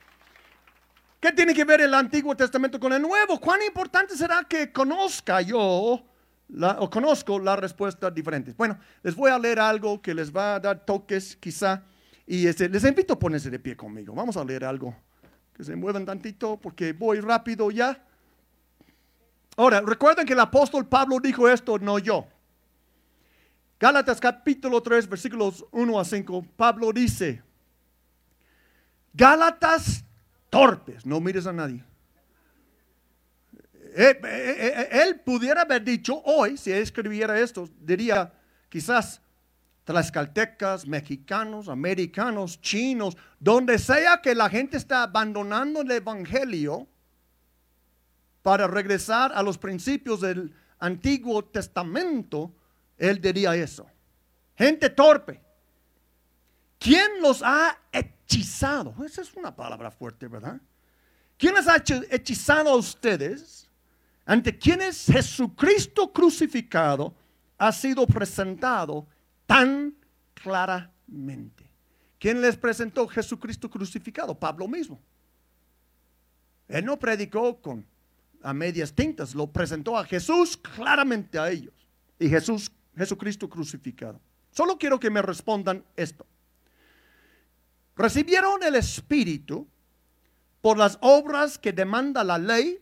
¿Qué 1.19 1.31
tiene 1.31 1.53
que 1.53 1.65
ver 1.65 1.81
el 1.81 1.93
Antiguo 1.93 2.35
Testamento 2.35 2.79
con 2.79 2.93
el 2.93 3.01
Nuevo? 3.01 3.39
¿Cuán 3.39 3.61
importante 3.61 4.15
será 4.15 4.43
que 4.43 4.71
conozca 4.71 5.41
yo 5.41 6.05
o 6.79 6.89
conozco 6.89 7.39
la 7.39 7.55
respuesta 7.55 8.09
diferente. 8.09 8.53
Bueno, 8.57 8.79
les 9.03 9.15
voy 9.15 9.31
a 9.31 9.38
leer 9.38 9.59
algo 9.59 10.01
que 10.01 10.13
les 10.13 10.35
va 10.35 10.55
a 10.55 10.59
dar 10.59 10.83
toques 10.85 11.35
quizá 11.35 11.83
y 12.25 12.47
este, 12.47 12.67
les 12.67 12.83
invito 12.83 13.13
a 13.13 13.19
ponerse 13.19 13.49
de 13.49 13.59
pie 13.59 13.75
conmigo. 13.75 14.13
Vamos 14.13 14.38
a 14.38 14.43
leer 14.43 14.65
algo. 14.65 14.95
Que 15.53 15.63
se 15.63 15.75
muevan 15.75 16.05
tantito 16.05 16.57
porque 16.57 16.93
voy 16.93 17.19
rápido 17.19 17.69
ya. 17.69 18.03
Ahora, 19.57 19.81
recuerden 19.81 20.25
que 20.25 20.33
el 20.33 20.39
apóstol 20.39 20.88
Pablo 20.88 21.19
dijo 21.19 21.47
esto, 21.49 21.77
no 21.77 21.99
yo. 21.99 22.27
Gálatas 23.79 24.19
capítulo 24.19 24.81
3, 24.81 25.07
versículos 25.07 25.65
1 25.71 25.99
a 25.99 26.05
5, 26.05 26.45
Pablo 26.57 26.91
dice, 26.91 27.41
Gálatas 29.13 30.03
torpes, 30.50 31.06
no 31.06 31.20
mires 31.20 31.46
a 31.48 31.53
nadie 31.53 31.84
Eh, 33.96 34.20
eh, 34.24 34.77
eh, 34.82 34.89
él 35.03 35.20
pudiera 35.22 35.62
haber 35.62 35.84
dicho 35.84 36.22
hoy, 36.24 36.58
si 36.58 36.72
escribiera 36.72 37.39
esto, 37.39 37.68
diría 37.82 38.32
quizás 38.70 39.20
tlaxcaltecas, 39.84 40.86
mexicanos, 40.86 41.68
americanos, 41.68 42.62
chinos, 42.62 43.18
donde 43.39 43.79
sea 43.79 44.22
que 44.22 44.36
la 44.36 44.48
gente 44.48 44.77
está 44.77 45.03
abandonando 45.03 45.82
el 45.82 45.89
Evangelio 45.89 46.88
para 48.44 48.68
regresar 48.68 49.32
a 49.34 49.41
los 49.41 49.58
principios 49.58 50.22
del 50.22 50.53
Antiguo 50.77 51.44
Testamento, 51.46 52.53
él 52.98 53.20
diría 53.20 53.56
eso. 53.56 53.88
Gente 54.56 54.91
torpe. 54.91 55.41
¿Quién 56.77 57.22
los 57.22 57.41
ha 57.44 57.77
hechizado? 58.29 58.93
Esa 59.03 59.21
es 59.21 59.33
una 59.33 59.55
palabra 59.55 59.89
fuerte, 59.89 60.27
¿verdad? 60.27 60.62
¿Quién 61.38 61.55
les 61.55 61.67
ha 61.67 61.77
hechizado 62.12 62.69
a 62.69 62.75
ustedes? 62.75 63.67
Ante 64.25 64.55
quienes 64.57 65.05
Jesucristo 65.05 66.13
crucificado 66.13 67.15
ha 67.57 67.71
sido 67.71 68.05
presentado 68.05 69.07
tan 69.48 69.95
claramente. 70.36 71.67
¿Quién 72.19 72.39
les 72.41 72.55
presentó 72.55 73.07
Jesucristo 73.07 73.69
crucificado? 73.69 74.38
Pablo 74.38 74.67
mismo. 74.67 75.00
Él 76.67 76.86
no 76.86 77.00
predicó 77.00 77.59
con 77.59 77.86
a 78.41 78.53
medias 78.53 78.93
tintas, 78.93 79.33
lo 79.33 79.48
presentó 79.48 79.98
a 79.98 80.05
Jesús 80.05 80.55
claramente 80.55 81.39
a 81.39 81.50
ellos. 81.50 81.74
Y 82.19 82.29
Jesús, 82.29 82.71
Jesucristo 82.95 83.50
crucificado. 83.50 84.21
Solo 84.51 84.77
quiero 84.77 85.00
que 85.00 85.09
me 85.09 85.21
respondan 85.21 85.83
esto. 85.95 86.25
¿Recibieron 88.00 88.63
el 88.63 88.75
Espíritu 88.75 89.68
por 90.62 90.77
las 90.77 90.98
obras 91.01 91.60
que 91.60 91.74
demanda 91.74 92.24
la 92.24 92.38
ley 92.38 92.82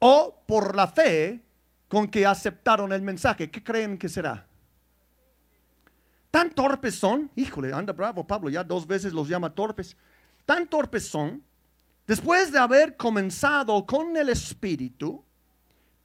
o 0.00 0.42
por 0.46 0.74
la 0.74 0.88
fe 0.88 1.44
con 1.86 2.08
que 2.08 2.26
aceptaron 2.26 2.92
el 2.92 3.02
mensaje? 3.02 3.50
¿Qué 3.50 3.62
creen 3.62 3.96
que 3.96 4.08
será? 4.08 4.46
Tan 6.30 6.50
torpes 6.50 6.96
son, 6.96 7.30
híjole, 7.36 7.72
anda 7.72 7.92
bravo 7.92 8.26
Pablo, 8.26 8.50
ya 8.50 8.64
dos 8.64 8.86
veces 8.86 9.12
los 9.12 9.28
llama 9.28 9.54
torpes. 9.54 9.96
Tan 10.44 10.66
torpes 10.66 11.06
son 11.06 11.44
Después 12.06 12.52
de 12.52 12.58
haber 12.58 12.96
comenzado 12.96 13.84
con 13.84 14.16
el 14.16 14.28
Espíritu, 14.28 15.24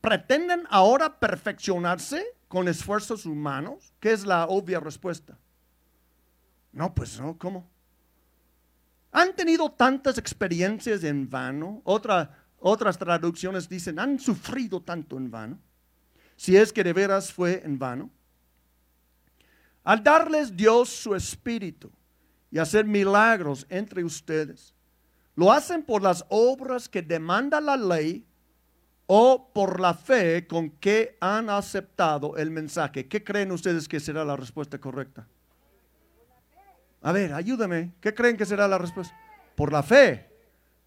pretenden 0.02 0.64
ahora 0.70 1.20
perfeccionarse 1.20 2.26
con 2.48 2.68
esfuerzos 2.68 3.26
humanos. 3.28 3.94
¿Qué 4.00 4.12
es 4.12 4.26
la 4.26 4.46
obvia 4.48 4.80
respuesta? 4.80 5.38
No, 6.72 6.94
pues 6.94 7.20
no, 7.20 7.38
¿cómo? 7.38 7.70
Han 9.12 9.36
tenido 9.36 9.72
tantas 9.72 10.18
experiencias 10.18 11.04
en 11.04 11.30
vano. 11.30 11.82
otras 11.84 12.98
traducciones 12.98 13.68
dicen, 13.68 14.00
han 14.00 14.20
sufrido 14.20 14.82
tanto 14.82 15.18
en 15.18 15.30
vano. 15.30 15.60
Si 16.36 16.56
es 16.56 16.72
que 16.72 16.84
de 16.84 16.94
veras 16.94 17.32
fue 17.32 17.62
en 17.64 17.78
vano. 17.78 18.10
Al 19.84 20.04
darles 20.04 20.56
Dios 20.56 20.90
su 20.90 21.16
espíritu 21.16 21.92
y 22.50 22.60
hacer 22.60 22.86
milagros 22.86 23.66
entre 23.70 24.04
ustedes 24.04 24.74
¿Lo 25.36 25.52
hacen 25.52 25.84
por 25.84 26.02
las 26.02 26.26
obras 26.30 26.90
que 26.90 27.02
demanda 27.02 27.62
la 27.62 27.78
ley 27.78 28.26
o 29.08 29.52
por 29.54 29.80
la 29.80 29.94
fe 29.94 30.46
con 30.46 30.70
que 30.72 31.18
han 31.22 31.50
aceptado 31.50 32.38
el 32.38 32.52
mensaje? 32.52 33.08
¿Qué 33.08 33.24
creen 33.24 33.52
ustedes 33.52 33.88
que 33.88 34.00
será 34.00 34.26
la 34.26 34.36
respuesta 34.36 34.80
correcta? 34.80 35.28
A 37.02 37.12
ver, 37.12 37.34
ayúdame. 37.34 37.94
¿Qué 38.00 38.14
creen 38.14 38.38
que 38.38 38.46
será 38.46 38.68
la 38.68 38.78
respuesta? 38.78 39.16
Por 39.56 39.72
la 39.72 39.84
fe 39.84 40.28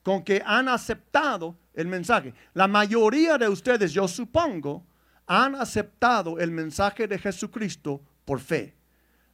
con 0.02 0.22
que 0.22 0.42
han 0.44 0.68
aceptado 0.68 1.56
el 1.72 1.88
mensaje. 1.88 2.34
La 2.52 2.68
mayoría 2.68 3.38
de 3.38 3.48
ustedes, 3.48 3.92
yo 3.92 4.06
supongo, 4.06 4.84
han 5.26 5.54
aceptado 5.54 6.38
el 6.38 6.50
mensaje 6.50 7.08
de 7.08 7.18
Jesucristo 7.18 8.02
por 8.26 8.38
fe. 8.38 8.76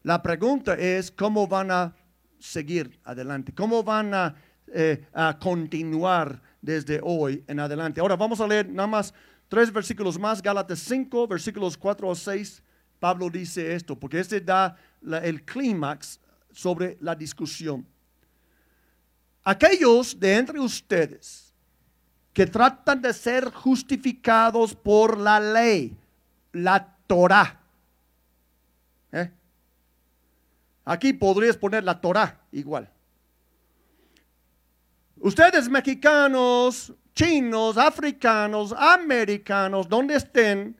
La 0.04 0.22
pregunta 0.22 0.74
es 0.74 1.10
cómo 1.10 1.48
van 1.48 1.72
a 1.72 1.92
seguir 2.38 2.98
adelante, 3.04 3.52
cómo 3.52 3.82
van 3.82 4.14
a 4.14 4.34
eh, 4.72 5.04
a 5.12 5.36
continuar 5.36 6.40
desde 6.62 7.00
hoy 7.02 7.42
en 7.48 7.58
adelante. 7.58 8.00
Ahora 8.00 8.14
vamos 8.14 8.40
a 8.40 8.46
leer 8.46 8.68
nada 8.68 8.86
más 8.86 9.12
tres 9.48 9.72
versículos 9.72 10.16
más, 10.16 10.40
Gálatas 10.40 10.78
5, 10.78 11.26
versículos 11.26 11.76
4 11.76 12.08
a 12.08 12.14
6. 12.14 12.62
Pablo 13.00 13.28
dice 13.28 13.74
esto, 13.74 13.98
porque 13.98 14.20
este 14.20 14.40
da 14.40 14.76
el 15.24 15.44
clímax 15.44 16.20
sobre 16.52 16.96
la 17.00 17.14
discusión. 17.14 17.86
Aquellos 19.44 20.18
de 20.18 20.36
entre 20.36 20.60
ustedes 20.60 21.52
que 22.32 22.46
tratan 22.46 23.02
de 23.02 23.12
ser 23.12 23.50
justificados 23.50 24.74
por 24.74 25.18
la 25.18 25.40
ley, 25.40 25.96
la 26.52 26.96
Torah. 27.06 27.60
¿eh? 29.12 29.30
Aquí 30.84 31.12
podrías 31.12 31.56
poner 31.56 31.84
la 31.84 32.00
Torah 32.00 32.38
igual. 32.52 32.88
Ustedes 35.16 35.68
mexicanos, 35.68 36.92
chinos, 37.14 37.76
africanos, 37.76 38.72
americanos, 38.72 39.88
donde 39.88 40.16
estén, 40.16 40.76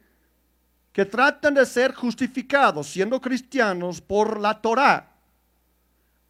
que 0.92 1.04
tratan 1.04 1.54
de 1.54 1.66
ser 1.66 1.94
justificados 1.94 2.88
siendo 2.88 3.20
cristianos 3.20 4.00
por 4.00 4.40
la 4.40 4.60
Torah, 4.60 5.09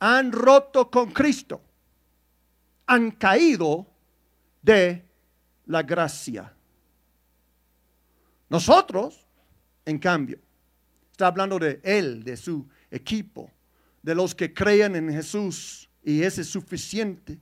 han 0.01 0.33
roto 0.33 0.91
con 0.91 1.13
Cristo, 1.13 1.63
han 2.87 3.13
caído 3.13 3.87
de 4.61 5.05
la 5.67 5.83
gracia. 5.83 6.53
Nosotros, 8.49 9.25
en 9.85 9.99
cambio, 9.99 10.41
está 11.13 11.29
hablando 11.29 11.59
de 11.59 11.81
él, 11.85 12.25
de 12.25 12.37
su 12.37 12.69
equipo, 12.91 13.49
de 14.03 14.15
los 14.17 14.35
que 14.35 14.53
creen 14.53 14.97
en 14.97 15.13
Jesús 15.13 15.89
y 16.03 16.23
ese 16.23 16.41
es 16.41 16.49
suficiente 16.49 17.39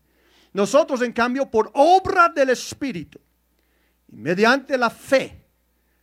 nosotros, 0.52 1.02
en 1.02 1.12
cambio, 1.12 1.50
por 1.50 1.70
obra 1.74 2.28
del 2.28 2.50
Espíritu 2.50 3.20
y 4.08 4.16
mediante 4.16 4.78
la 4.78 4.90
fe, 4.90 5.44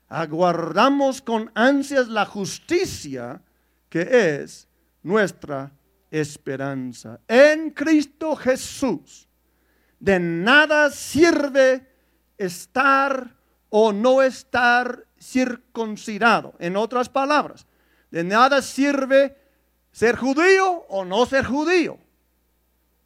aguardamos 0.08 1.22
con 1.22 1.52
ansias 1.56 2.08
la 2.08 2.26
justicia 2.26 3.42
que 3.90 4.08
es 4.42 4.68
nuestra 5.02 5.72
esperanza. 6.20 7.20
En 7.28 7.72
Cristo 7.72 8.36
Jesús, 8.36 9.28
de 10.00 10.20
nada 10.20 10.90
sirve 10.90 11.86
estar 12.38 13.36
o 13.70 13.92
no 13.92 14.22
estar 14.22 15.06
circuncidado. 15.20 16.54
En 16.60 16.78
otras 16.78 17.10
palabras, 17.10 17.66
de 18.12 18.24
nada 18.24 18.62
sirve 18.62 19.36
ser 19.92 20.16
judío 20.16 20.86
o 20.90 21.04
no 21.04 21.26
ser 21.26 21.46
judío. 21.46 21.98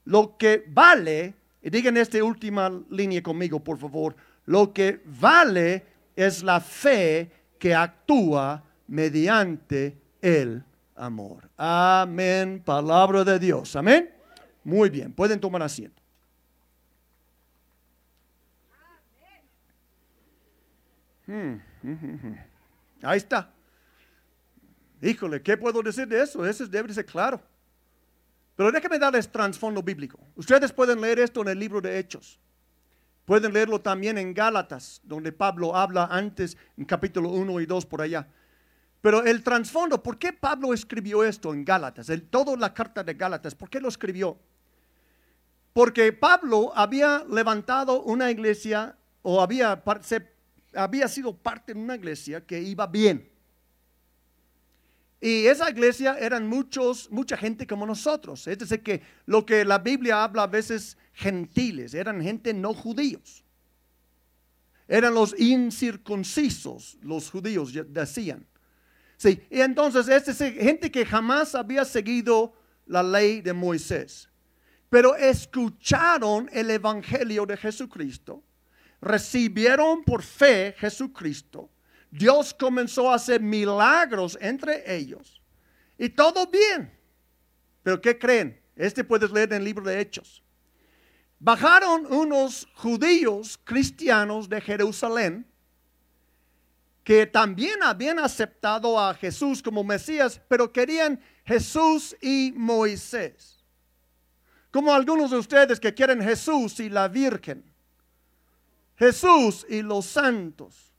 Lo 0.05 0.37
que 0.37 0.65
vale, 0.67 1.35
y 1.61 1.69
digan 1.69 1.97
esta 1.97 2.23
última 2.23 2.71
línea 2.89 3.23
conmigo, 3.23 3.63
por 3.63 3.77
favor, 3.77 4.15
lo 4.45 4.73
que 4.73 5.01
vale 5.05 5.85
es 6.15 6.43
la 6.43 6.59
fe 6.59 7.31
que 7.57 7.73
actúa 7.73 8.63
mediante 8.87 9.97
el 10.21 10.63
amor. 10.99 11.49
Amén, 11.57 12.61
palabra 12.63 13.23
de 13.23 13.39
Dios. 13.39 13.75
Amén. 13.75 14.13
Muy 14.63 14.89
bien, 14.89 15.13
pueden 15.13 15.39
tomar 15.39 15.63
asiento. 15.63 16.01
Hmm, 21.25 21.61
hmm, 21.83 21.93
hmm, 21.93 22.35
Ahí 23.03 23.17
está. 23.17 23.51
Híjole, 25.01 25.41
¿qué 25.41 25.55
puedo 25.55 25.81
decir 25.81 26.07
de 26.07 26.21
eso? 26.21 26.45
Eso 26.45 26.67
debe 26.67 26.93
ser 26.93 27.05
claro. 27.05 27.41
Pero 28.55 28.71
déjenme 28.71 28.99
darles 28.99 29.31
trasfondo 29.31 29.81
bíblico. 29.81 30.19
Ustedes 30.35 30.73
pueden 30.73 30.99
leer 30.99 31.19
esto 31.19 31.41
en 31.41 31.47
el 31.47 31.59
libro 31.59 31.79
de 31.79 31.97
Hechos. 31.97 32.39
Pueden 33.23 33.53
leerlo 33.53 33.79
también 33.79 34.17
en 34.17 34.33
Gálatas, 34.33 34.99
donde 35.03 35.31
Pablo 35.31 35.75
habla 35.75 36.05
antes 36.11 36.57
en 36.75 36.83
capítulo 36.83 37.29
1 37.29 37.61
y 37.61 37.65
2 37.65 37.85
por 37.85 38.01
allá. 38.01 38.27
Pero 39.01 39.23
el 39.23 39.43
trasfondo, 39.43 40.03
¿por 40.03 40.17
qué 40.17 40.33
Pablo 40.33 40.73
escribió 40.73 41.23
esto 41.23 41.53
en 41.53 41.63
Gálatas? 41.63 42.09
El, 42.09 42.23
toda 42.23 42.57
la 42.57 42.73
carta 42.73 43.03
de 43.03 43.13
Gálatas, 43.13 43.55
¿por 43.55 43.69
qué 43.69 43.79
lo 43.79 43.87
escribió? 43.87 44.37
Porque 45.71 46.11
Pablo 46.11 46.73
había 46.75 47.23
levantado 47.29 48.01
una 48.03 48.29
iglesia 48.29 48.97
o 49.21 49.41
había, 49.41 49.81
había 50.73 51.07
sido 51.07 51.35
parte 51.35 51.73
de 51.73 51.79
una 51.79 51.95
iglesia 51.95 52.45
que 52.45 52.61
iba 52.61 52.85
bien. 52.87 53.29
Y 55.21 55.45
esa 55.47 55.69
iglesia 55.69 56.17
eran 56.17 56.47
muchos, 56.47 57.09
mucha 57.11 57.37
gente 57.37 57.67
como 57.67 57.85
nosotros. 57.85 58.47
Es 58.47 58.57
decir, 58.57 58.81
que 58.81 59.01
lo 59.25 59.45
que 59.45 59.65
la 59.65 59.79
Biblia 59.79 60.23
habla 60.23 60.43
a 60.43 60.47
veces 60.47 60.97
gentiles, 61.13 61.93
eran 61.93 62.21
gente 62.21 62.53
no 62.53 62.73
judíos. 62.73 63.43
Eran 64.87 65.13
los 65.13 65.37
incircuncisos, 65.39 66.97
los 67.01 67.29
judíos 67.29 67.73
decían. 67.89 68.48
Sí, 69.19 69.45
y 69.49 69.59
entonces 69.59 70.07
es 70.07 70.37
gente 70.37 70.89
que 70.89 71.05
jamás 71.05 71.53
había 71.53 71.83
seguido 71.83 72.53
la 72.85 73.03
ley 73.03 73.41
de 73.41 73.51
Moisés, 73.51 74.29
pero 74.89 75.13
escucharon 75.13 76.49
el 76.53 76.71
evangelio 76.71 77.45
de 77.45 77.57
Jesucristo, 77.57 78.41
recibieron 79.01 80.05
por 80.05 80.23
fe 80.23 80.73
Jesucristo, 80.77 81.69
Dios 82.09 82.53
comenzó 82.53 83.11
a 83.11 83.15
hacer 83.15 83.41
milagros 83.41 84.37
entre 84.39 84.95
ellos. 84.95 85.41
Y 85.97 86.07
todo 86.07 86.47
bien. 86.47 86.89
Pero 87.83 87.99
¿qué 87.99 88.17
creen? 88.17 88.57
Este 88.73 89.03
puedes 89.03 89.31
leer 89.31 89.51
en 89.51 89.57
el 89.57 89.65
libro 89.65 89.83
de 89.83 89.99
Hechos. 89.99 90.41
Bajaron 91.39 92.05
unos 92.05 92.69
judíos 92.73 93.59
cristianos 93.65 94.47
de 94.47 94.61
Jerusalén 94.61 95.45
que 97.03 97.25
también 97.25 97.81
habían 97.83 98.19
aceptado 98.19 98.99
a 98.99 99.13
Jesús 99.13 99.61
como 99.63 99.83
Mesías, 99.83 100.41
pero 100.47 100.71
querían 100.71 101.19
Jesús 101.45 102.15
y 102.21 102.53
Moisés. 102.55 103.63
Como 104.71 104.93
algunos 104.93 105.31
de 105.31 105.37
ustedes 105.37 105.79
que 105.79 105.93
quieren 105.93 106.21
Jesús 106.21 106.79
y 106.79 106.89
la 106.89 107.07
Virgen. 107.07 107.63
Jesús 108.95 109.65
y 109.67 109.81
los 109.81 110.05
santos. 110.05 110.93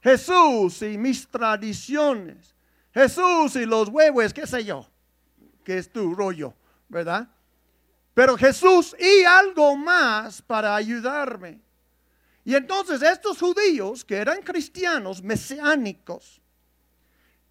Jesús 0.00 0.82
y 0.82 0.96
mis 0.96 1.28
tradiciones. 1.28 2.54
Jesús 2.92 3.56
y 3.56 3.66
los 3.66 3.88
huevos, 3.88 4.32
qué 4.32 4.46
sé 4.46 4.64
yo, 4.64 4.86
que 5.64 5.78
es 5.78 5.90
tu 5.90 6.14
rollo, 6.14 6.54
¿verdad? 6.88 7.28
Pero 8.14 8.36
Jesús 8.36 8.94
y 8.98 9.24
algo 9.24 9.76
más 9.76 10.42
para 10.42 10.76
ayudarme. 10.76 11.61
Y 12.44 12.54
entonces 12.54 13.02
estos 13.02 13.38
judíos 13.38 14.04
que 14.04 14.16
eran 14.16 14.42
cristianos 14.42 15.22
mesiánicos 15.22 16.40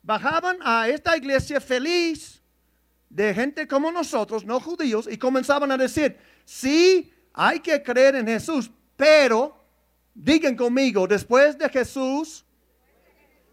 bajaban 0.03 0.57
a 0.61 0.89
esta 0.89 1.15
iglesia 1.15 1.61
feliz 1.61 2.41
de 3.09 3.33
gente 3.33 3.67
como 3.67 3.91
nosotros, 3.91 4.45
no 4.45 4.59
judíos, 4.59 5.07
y 5.09 5.17
comenzaban 5.17 5.71
a 5.71 5.77
decir, 5.77 6.17
sí, 6.45 7.13
hay 7.33 7.59
que 7.59 7.81
creer 7.83 8.15
en 8.15 8.27
Jesús, 8.27 8.71
pero, 8.95 9.65
digan 10.13 10.55
conmigo, 10.55 11.07
después 11.07 11.57
de 11.57 11.69
Jesús 11.69 12.45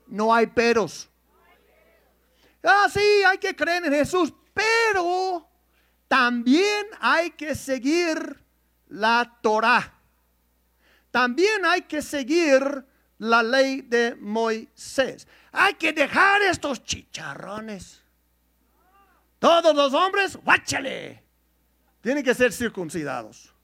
no 0.07 0.35
hay 0.35 0.47
peros. 0.47 1.09
Ah, 2.63 2.89
sí, 2.93 3.01
hay 3.27 3.39
que 3.39 3.55
creer 3.55 3.85
en 3.85 3.93
Jesús, 3.93 4.33
pero 4.53 5.49
también 6.09 6.87
hay 7.01 7.31
que 7.31 7.55
seguir 7.55 8.43
la 8.89 9.39
Torah. 9.43 9.98
También 11.11 11.65
hay 11.65 11.83
que 11.83 12.03
seguir 12.03 12.85
la 13.19 13.43
ley 13.43 13.83
de 13.83 14.15
Moisés. 14.15 15.27
Hay 15.53 15.75
que 15.75 15.93
dejar 15.93 16.43
estos 16.43 16.85
chicharrones. 16.85 18.03
Todos 19.39 19.75
los 19.75 19.95
hombres, 19.95 20.37
guáchale, 20.37 21.23
tienen 22.01 22.25
que 22.25 22.35
ser 22.35 22.53
circuncidados. 22.53 23.55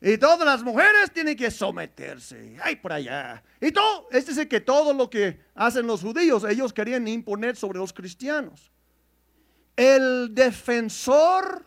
Y 0.00 0.18
todas 0.18 0.44
las 0.44 0.62
mujeres 0.62 1.10
tienen 1.12 1.36
que 1.36 1.50
someterse. 1.50 2.58
Ay, 2.62 2.76
por 2.76 2.92
allá. 2.92 3.42
Y 3.60 3.72
todo, 3.72 4.08
es 4.10 4.26
decir, 4.26 4.48
que 4.48 4.60
todo 4.60 4.92
lo 4.92 5.08
que 5.08 5.40
hacen 5.54 5.86
los 5.86 6.02
judíos, 6.02 6.44
ellos 6.44 6.74
querían 6.74 7.08
imponer 7.08 7.56
sobre 7.56 7.78
los 7.78 7.92
cristianos. 7.92 8.70
El 9.76 10.34
defensor 10.34 11.64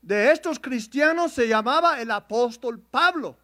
de 0.00 0.32
estos 0.32 0.58
cristianos 0.58 1.32
se 1.32 1.48
llamaba 1.48 2.00
el 2.00 2.10
apóstol 2.12 2.80
Pablo. 2.80 3.36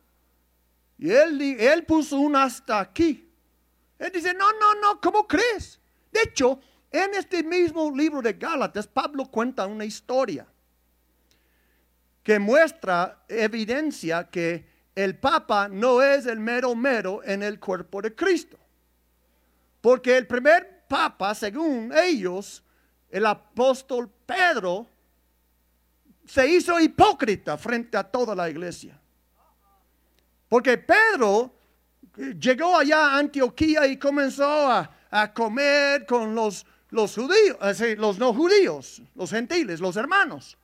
Y 1.02 1.10
él, 1.10 1.84
puso 1.84 2.16
un 2.16 2.36
hasta 2.36 2.78
aquí. 2.78 3.28
Él 3.98 4.12
dice, 4.14 4.32
no, 4.34 4.52
no, 4.52 4.80
no, 4.80 5.00
¿cómo 5.00 5.26
crees? 5.26 5.80
De 6.12 6.20
hecho, 6.22 6.60
en 6.92 7.12
este 7.14 7.42
mismo 7.42 7.90
libro 7.90 8.22
de 8.22 8.34
Gálatas, 8.34 8.86
Pablo 8.86 9.24
cuenta 9.26 9.66
una 9.66 9.84
historia 9.84 10.46
que 12.22 12.38
muestra 12.38 13.24
evidencia 13.26 14.30
que 14.30 14.64
el 14.94 15.18
Papa 15.18 15.66
no 15.66 16.00
es 16.00 16.26
el 16.26 16.38
mero 16.38 16.72
mero 16.76 17.20
en 17.24 17.42
el 17.42 17.58
cuerpo 17.58 18.00
de 18.00 18.14
Cristo. 18.14 18.56
Porque 19.80 20.16
el 20.16 20.28
primer 20.28 20.84
Papa, 20.86 21.34
según 21.34 21.92
ellos, 21.92 22.62
el 23.10 23.26
apóstol 23.26 24.08
Pedro 24.24 24.86
se 26.24 26.46
hizo 26.46 26.78
hipócrita 26.78 27.58
frente 27.58 27.96
a 27.96 28.04
toda 28.04 28.36
la 28.36 28.48
iglesia. 28.48 29.01
Porque 30.52 30.76
Pedro 30.76 31.50
llegó 32.38 32.76
allá 32.76 33.14
a 33.14 33.18
Antioquía 33.20 33.86
y 33.86 33.96
comenzó 33.96 34.70
a, 34.70 35.32
comer 35.32 36.04
con 36.04 36.34
los, 36.34 36.66
los 36.90 37.14
judíos, 37.14 37.56
los 37.96 38.18
no 38.18 38.34
judíos, 38.34 39.00
los 39.14 39.30
gentiles, 39.30 39.80
los 39.80 39.96
hermanos. 39.96 40.58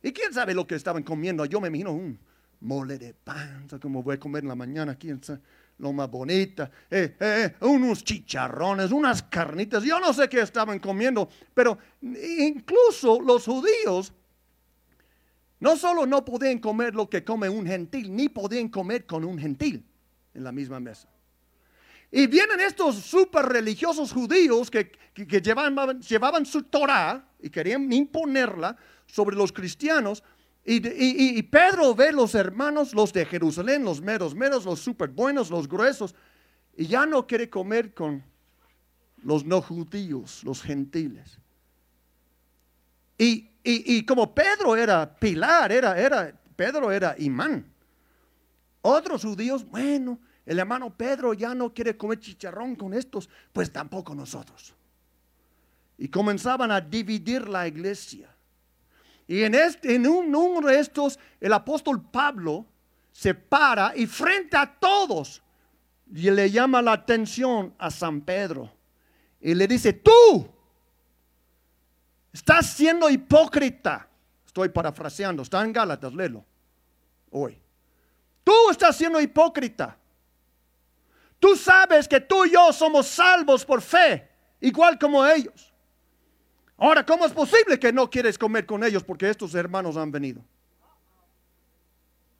Y 0.00 0.12
quién 0.12 0.32
sabe 0.32 0.54
lo 0.54 0.64
que 0.64 0.76
estaban 0.76 1.02
comiendo. 1.02 1.44
Yo 1.44 1.60
me 1.60 1.66
imagino 1.66 1.90
un 1.90 2.16
mole 2.60 2.96
de 2.96 3.14
pan, 3.14 3.66
como 3.82 4.00
voy 4.00 4.14
a 4.14 4.20
comer 4.20 4.44
en 4.44 4.50
la 4.50 4.54
mañana, 4.54 4.94
quién 4.94 5.20
sabe 5.20 5.40
lo 5.78 5.92
más 5.92 6.08
bonita, 6.08 6.70
eh, 6.88 7.16
eh, 7.18 7.52
eh, 7.60 7.64
unos 7.66 8.04
chicharrones, 8.04 8.92
unas 8.92 9.24
carnitas, 9.24 9.82
yo 9.82 9.98
no 9.98 10.12
sé 10.12 10.28
qué 10.28 10.40
estaban 10.40 10.78
comiendo, 10.78 11.28
pero 11.52 11.76
incluso 12.00 13.20
los 13.20 13.44
judíos 13.44 14.12
no 15.64 15.78
solo 15.78 16.04
no 16.04 16.22
podían 16.26 16.58
comer 16.58 16.94
lo 16.94 17.08
que 17.08 17.24
come 17.24 17.48
un 17.48 17.66
gentil, 17.66 18.14
ni 18.14 18.28
podían 18.28 18.68
comer 18.68 19.06
con 19.06 19.24
un 19.24 19.38
gentil 19.38 19.82
en 20.34 20.44
la 20.44 20.52
misma 20.52 20.78
mesa. 20.78 21.08
Y 22.10 22.26
vienen 22.26 22.60
estos 22.60 22.96
super 22.96 23.46
religiosos 23.46 24.12
judíos 24.12 24.70
que, 24.70 24.92
llevaban, 25.40 26.02
llevaban 26.02 26.44
su 26.44 26.64
Torah 26.64 27.26
y 27.40 27.48
querían 27.48 27.90
imponerla 27.90 28.76
sobre 29.06 29.36
los 29.36 29.52
cristianos 29.52 30.22
y, 30.66 31.42
Pedro 31.44 31.94
ve 31.94 32.12
los 32.12 32.34
hermanos, 32.34 32.92
los 32.92 33.14
de 33.14 33.24
Jerusalén, 33.24 33.84
los 33.84 34.02
meros 34.02 34.34
meros, 34.34 34.66
los 34.66 34.80
súper 34.80 35.08
buenos, 35.08 35.48
los 35.48 35.66
gruesos, 35.66 36.14
y 36.76 36.88
ya 36.88 37.06
no 37.06 37.26
quiere 37.26 37.48
comer 37.48 37.94
con 37.94 38.22
los 39.22 39.46
no 39.46 39.62
judíos, 39.62 40.44
los 40.44 40.62
gentiles. 40.62 41.38
Y, 43.16 43.53
y, 43.66 44.04
como 44.04 44.34
Pedro 44.34 44.76
era 44.76 45.14
pilar, 45.16 45.72
era, 45.72 45.98
era, 45.98 46.38
Pedro 46.54 46.92
era 46.92 47.14
imán. 47.18 47.64
Otros 48.82 49.22
judíos, 49.22 49.64
bueno, 49.64 50.20
el 50.44 50.58
hermano 50.58 50.94
Pedro 50.94 51.32
ya 51.32 51.54
no 51.54 51.72
quiere 51.72 51.96
comer 51.96 52.20
chicharrón 52.20 52.76
con 52.76 52.92
estos, 52.92 53.30
pues 53.52 53.72
tampoco 53.72 54.14
nosotros. 54.14 54.74
Y 55.96 56.08
comenzaban 56.08 56.70
a 56.70 56.80
dividir 56.82 57.48
la 57.48 57.66
iglesia. 57.66 58.28
Y 59.26 59.42
en, 59.42 59.54
este, 59.54 59.94
en 59.94 60.06
uno 60.06 60.68
de 60.68 60.78
estos, 60.78 61.18
el 61.40 61.54
apóstol 61.54 62.02
Pablo 62.10 62.66
se 63.10 63.34
para 63.34 63.96
y 63.96 64.06
frente 64.06 64.58
a 64.58 64.70
todos 64.78 65.42
y 66.14 66.30
le 66.30 66.50
llama 66.50 66.82
la 66.82 66.92
atención 66.92 67.72
a 67.78 67.90
San 67.90 68.20
Pedro. 68.20 68.70
Y 69.40 69.54
le 69.54 69.66
dice, 69.66 69.94
tú 69.94 70.46
estás 72.34 72.66
siendo 72.66 73.08
hipócrita. 73.08 74.06
Estoy 74.44 74.68
parafraseando, 74.68 75.42
está 75.42 75.62
en 75.62 75.72
Gálatas, 75.72 76.12
léelo 76.12 76.44
hoy. 77.30 77.58
Tú 78.42 78.52
estás 78.70 78.96
siendo 78.96 79.20
hipócrita. 79.20 79.96
Tú 81.38 81.56
sabes 81.56 82.06
que 82.06 82.20
tú 82.20 82.44
y 82.44 82.52
yo 82.52 82.72
somos 82.72 83.06
salvos 83.06 83.64
por 83.64 83.82
fe, 83.82 84.28
igual 84.60 84.98
como 84.98 85.24
ellos. 85.26 85.72
Ahora, 86.76 87.04
¿cómo 87.04 87.26
es 87.26 87.32
posible 87.32 87.78
que 87.78 87.92
no 87.92 88.08
quieres 88.10 88.38
comer 88.38 88.66
con 88.66 88.82
ellos 88.84 89.04
porque 89.04 89.28
estos 89.28 89.54
hermanos 89.54 89.96
han 89.96 90.10
venido? 90.10 90.42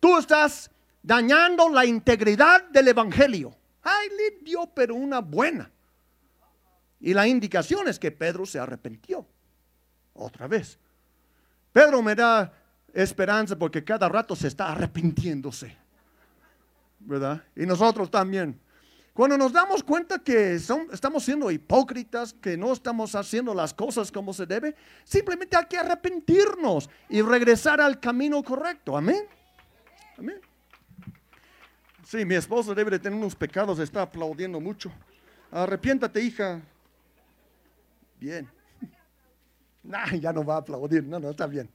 Tú 0.00 0.18
estás 0.18 0.70
dañando 1.02 1.68
la 1.68 1.85
integridad 1.85 2.68
del 2.68 2.88
Evangelio. 2.88 3.57
Ay, 3.83 4.09
le 4.11 4.38
dio 4.42 4.66
pero 4.74 4.94
una 4.94 5.20
buena. 5.20 5.70
Y 7.00 7.14
la 7.14 7.26
indicación 7.26 7.88
es 7.88 7.98
que 7.98 8.11
Pedro 8.11 8.46
se 8.46 8.59
arrepintió. 8.59 9.26
Otra 10.14 10.46
vez. 10.46 10.79
Pedro 11.72 12.03
me 12.03 12.14
da 12.14 12.53
esperanza 12.92 13.57
porque 13.57 13.83
cada 13.85 14.09
rato 14.09 14.35
se 14.35 14.48
está 14.48 14.72
arrepintiéndose. 14.72 15.77
¿Verdad? 17.00 17.42
Y 17.55 17.66
nosotros 17.66 18.11
también. 18.11 18.59
Cuando 19.12 19.38
nos 19.38 19.53
damos 19.53 19.85
cuenta 19.85 20.18
que 20.18 20.55
estamos 20.55 21.24
siendo 21.24 21.50
hipócritas, 21.50 22.33
que 22.33 22.57
no 22.57 22.72
estamos 22.72 23.14
haciendo 23.14 23.55
las 23.55 23.72
cosas 23.72 24.11
como 24.11 24.33
se 24.33 24.44
debe, 24.44 24.74
simplemente 25.05 25.57
hay 25.57 25.66
que 25.66 25.79
arrepentirnos 25.79 26.90
y 27.09 27.22
regresar 27.22 27.81
al 27.81 28.00
camino 28.00 28.42
correcto. 28.42 28.96
Amén. 28.96 29.24
Amén. 30.18 30.40
Sí, 32.05 32.24
mi 32.24 32.35
esposa 32.35 32.74
debe 32.74 32.92
de 32.92 32.98
tener 32.98 33.16
unos 33.16 33.37
pecados, 33.37 33.79
está 33.79 34.03
aplaudiendo 34.03 34.61
mucho. 34.61 34.92
Arrepiéntate, 35.50 36.20
hija. 36.20 36.61
Bien. 38.18 38.50
Nah, 39.84 40.14
ya 40.16 40.32
no 40.32 40.44
va 40.44 40.56
a 40.56 40.58
aplaudir. 40.58 41.04
No, 41.04 41.20
no, 41.20 41.30
está 41.30 41.46
bien. 41.46 41.68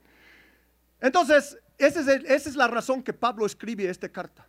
Entonces, 1.00 1.58
esa 1.78 2.02
es 2.26 2.56
la 2.56 2.68
razón 2.68 3.02
que 3.04 3.14
Pablo 3.14 3.46
escribe 3.46 3.90
esta 3.90 4.10
carta. 4.10 4.48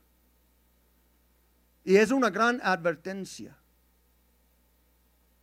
Y 1.84 1.96
es 1.96 2.10
una 2.10 2.30
gran 2.30 2.60
advertencia. 2.62 3.56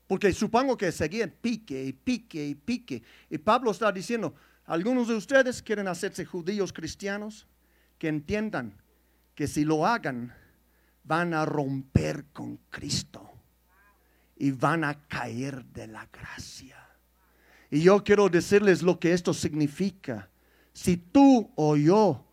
Porque 0.07 0.31
supongo 0.33 0.77
que 0.77 0.91
seguían 0.91 1.33
pique 1.41 1.83
y 1.83 1.93
pique 1.93 2.45
y 2.45 2.55
pique. 2.55 3.03
Y 3.29 3.37
Pablo 3.37 3.71
está 3.71 3.91
diciendo, 3.91 4.35
algunos 4.65 5.07
de 5.07 5.15
ustedes 5.15 5.61
quieren 5.61 5.87
hacerse 5.87 6.25
judíos 6.25 6.73
cristianos, 6.73 7.47
que 7.97 8.07
entiendan 8.07 8.81
que 9.35 9.47
si 9.47 9.65
lo 9.65 9.85
hagan, 9.85 10.33
van 11.03 11.33
a 11.33 11.45
romper 11.45 12.25
con 12.33 12.57
Cristo 12.69 13.31
y 14.35 14.51
van 14.51 14.83
a 14.83 15.07
caer 15.07 15.65
de 15.65 15.87
la 15.87 16.05
gracia. 16.05 16.86
Y 17.69 17.81
yo 17.81 18.03
quiero 18.03 18.29
decirles 18.29 18.81
lo 18.81 18.99
que 18.99 19.13
esto 19.13 19.33
significa. 19.33 20.29
Si 20.73 20.97
tú 20.97 21.51
o 21.55 21.75
yo 21.75 22.23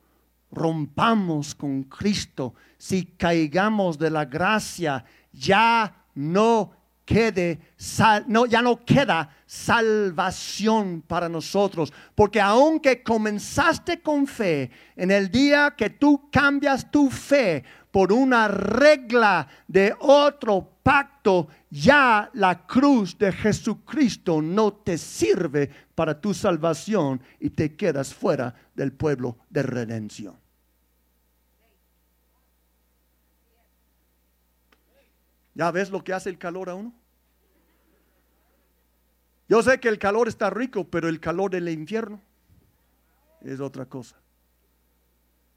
rompamos 0.50 1.54
con 1.54 1.82
Cristo, 1.84 2.54
si 2.78 3.04
caigamos 3.04 3.98
de 3.98 4.10
la 4.10 4.24
gracia, 4.24 5.04
ya 5.32 6.04
no 6.14 6.72
quede 7.04 7.60
no, 8.26 8.46
ya 8.46 8.62
no 8.62 8.84
queda 8.84 9.28
salvación 9.46 11.02
para 11.06 11.28
nosotros, 11.28 11.92
porque 12.14 12.40
aunque 12.40 13.02
comenzaste 13.02 14.00
con 14.00 14.26
fe, 14.26 14.70
en 14.96 15.10
el 15.10 15.30
día 15.30 15.74
que 15.76 15.90
tú 15.90 16.28
cambias 16.30 16.90
tu 16.90 17.10
fe 17.10 17.64
por 17.94 18.12
una 18.12 18.48
regla 18.48 19.46
de 19.68 19.94
otro 20.00 20.68
pacto, 20.83 21.46
ya 21.70 22.28
la 22.35 22.66
cruz 22.66 23.16
de 23.16 23.30
Jesucristo 23.30 24.42
no 24.42 24.72
te 24.72 24.98
sirve 24.98 25.70
para 25.94 26.20
tu 26.20 26.35
salvación 26.35 27.20
y 27.38 27.50
te 27.50 27.76
quedas 27.76 28.12
fuera 28.12 28.52
del 28.74 28.92
pueblo 28.92 29.38
de 29.48 29.62
redención. 29.62 30.37
¿Ya 35.54 35.70
ves 35.70 35.88
lo 35.88 36.02
que 36.02 36.14
hace 36.14 36.30
el 36.30 36.38
calor 36.38 36.70
a 36.70 36.74
uno? 36.74 36.92
Yo 39.48 39.62
sé 39.62 39.78
que 39.78 39.88
el 39.88 40.00
calor 40.00 40.26
está 40.26 40.50
rico, 40.50 40.83
pero 40.83 41.09
el 41.09 41.20
calor 41.20 41.52
del 41.52 41.68
infierno 41.68 42.20
es 43.40 43.61
otra 43.61 43.87
cosa. 43.87 44.23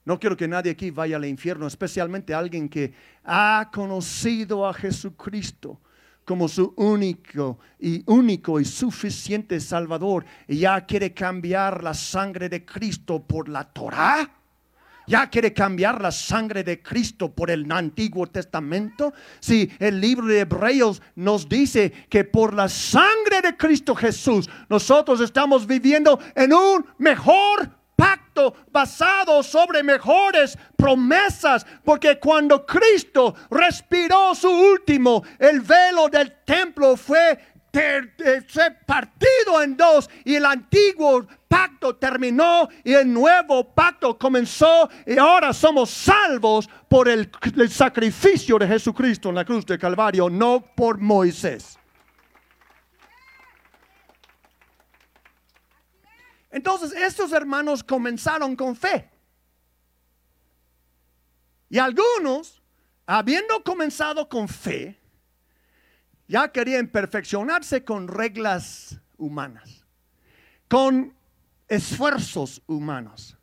No 0.07 0.17
quiero 0.21 0.37
que 0.37 0.47
nadie 0.47 0.71
aquí 0.71 0.89
vaya 0.89 1.17
al 1.17 1.25
infierno, 1.25 1.67
especialmente 1.67 2.33
alguien 2.33 2.69
que 2.69 2.93
ha 3.25 3.69
conocido 3.73 4.65
a 4.65 4.73
Jesucristo 4.73 5.81
como 6.23 6.47
su 6.47 6.73
único 6.77 7.59
y 7.77 8.03
único 8.05 8.57
y 8.57 8.63
suficiente 8.63 9.59
Salvador 9.59 10.23
y 10.47 10.59
ya 10.59 10.85
quiere 10.85 11.13
cambiar 11.13 11.83
la 11.83 11.93
sangre 11.93 12.47
de 12.47 12.63
Cristo 12.63 13.21
por 13.21 13.49
la 13.49 13.65
Torah. 13.65 14.31
¿Ya 15.07 15.29
quiere 15.29 15.51
cambiar 15.51 15.99
la 15.99 16.13
sangre 16.13 16.63
de 16.63 16.81
Cristo 16.81 17.33
por 17.33 17.51
el 17.51 17.69
Antiguo 17.69 18.27
Testamento? 18.27 19.13
Si 19.41 19.69
el 19.77 19.99
libro 19.99 20.25
de 20.27 20.39
Hebreos 20.39 21.01
nos 21.15 21.49
dice 21.49 21.91
que 22.07 22.23
por 22.23 22.53
la 22.53 22.69
sangre 22.69 23.41
de 23.41 23.57
Cristo 23.57 23.93
Jesús 23.93 24.49
nosotros 24.69 25.19
estamos 25.19 25.67
viviendo 25.67 26.17
en 26.33 26.53
un 26.53 26.85
mejor 26.97 27.76
pacto 27.97 28.53
basado 28.71 29.43
sobre 29.43 29.83
mejores 29.83 30.57
promesas, 30.77 31.65
porque 31.83 32.19
cuando 32.19 32.65
Cristo 32.65 33.35
respiró 33.49 34.33
su 34.35 34.49
último, 34.49 35.23
el 35.39 35.59
velo 35.59 36.07
del 36.07 36.31
templo 36.45 36.95
fue 36.95 37.37
partido 38.85 39.61
en 39.61 39.75
dos 39.75 40.09
y 40.23 40.35
el 40.35 40.45
antiguo 40.45 41.27
pacto 41.47 41.95
terminó 41.95 42.67
y 42.83 42.93
el 42.93 43.11
nuevo 43.11 43.73
pacto 43.73 44.17
comenzó 44.17 44.89
y 45.05 45.17
ahora 45.17 45.53
somos 45.53 45.89
salvos 45.89 46.69
por 46.87 47.07
el, 47.07 47.29
el 47.55 47.69
sacrificio 47.69 48.57
de 48.57 48.67
Jesucristo 48.67 49.29
en 49.29 49.35
la 49.35 49.45
cruz 49.45 49.65
de 49.65 49.77
Calvario, 49.77 50.29
no 50.29 50.63
por 50.75 50.99
Moisés. 50.99 51.76
Entonces 56.49 56.93
estos 56.93 57.31
hermanos 57.31 57.83
comenzaron 57.83 58.55
con 58.55 58.75
fe. 58.75 59.09
Y 61.69 61.77
algunos, 61.79 62.61
habiendo 63.05 63.63
comenzado 63.63 64.29
con 64.29 64.47
fe, 64.47 64.97
ya 66.27 66.51
querían 66.51 66.87
perfeccionarse 66.87 67.83
con 67.83 68.07
reglas 68.07 68.99
humanas, 69.17 69.85
con 70.67 71.13
esfuerzos 71.67 72.61
humanos. 72.67 73.37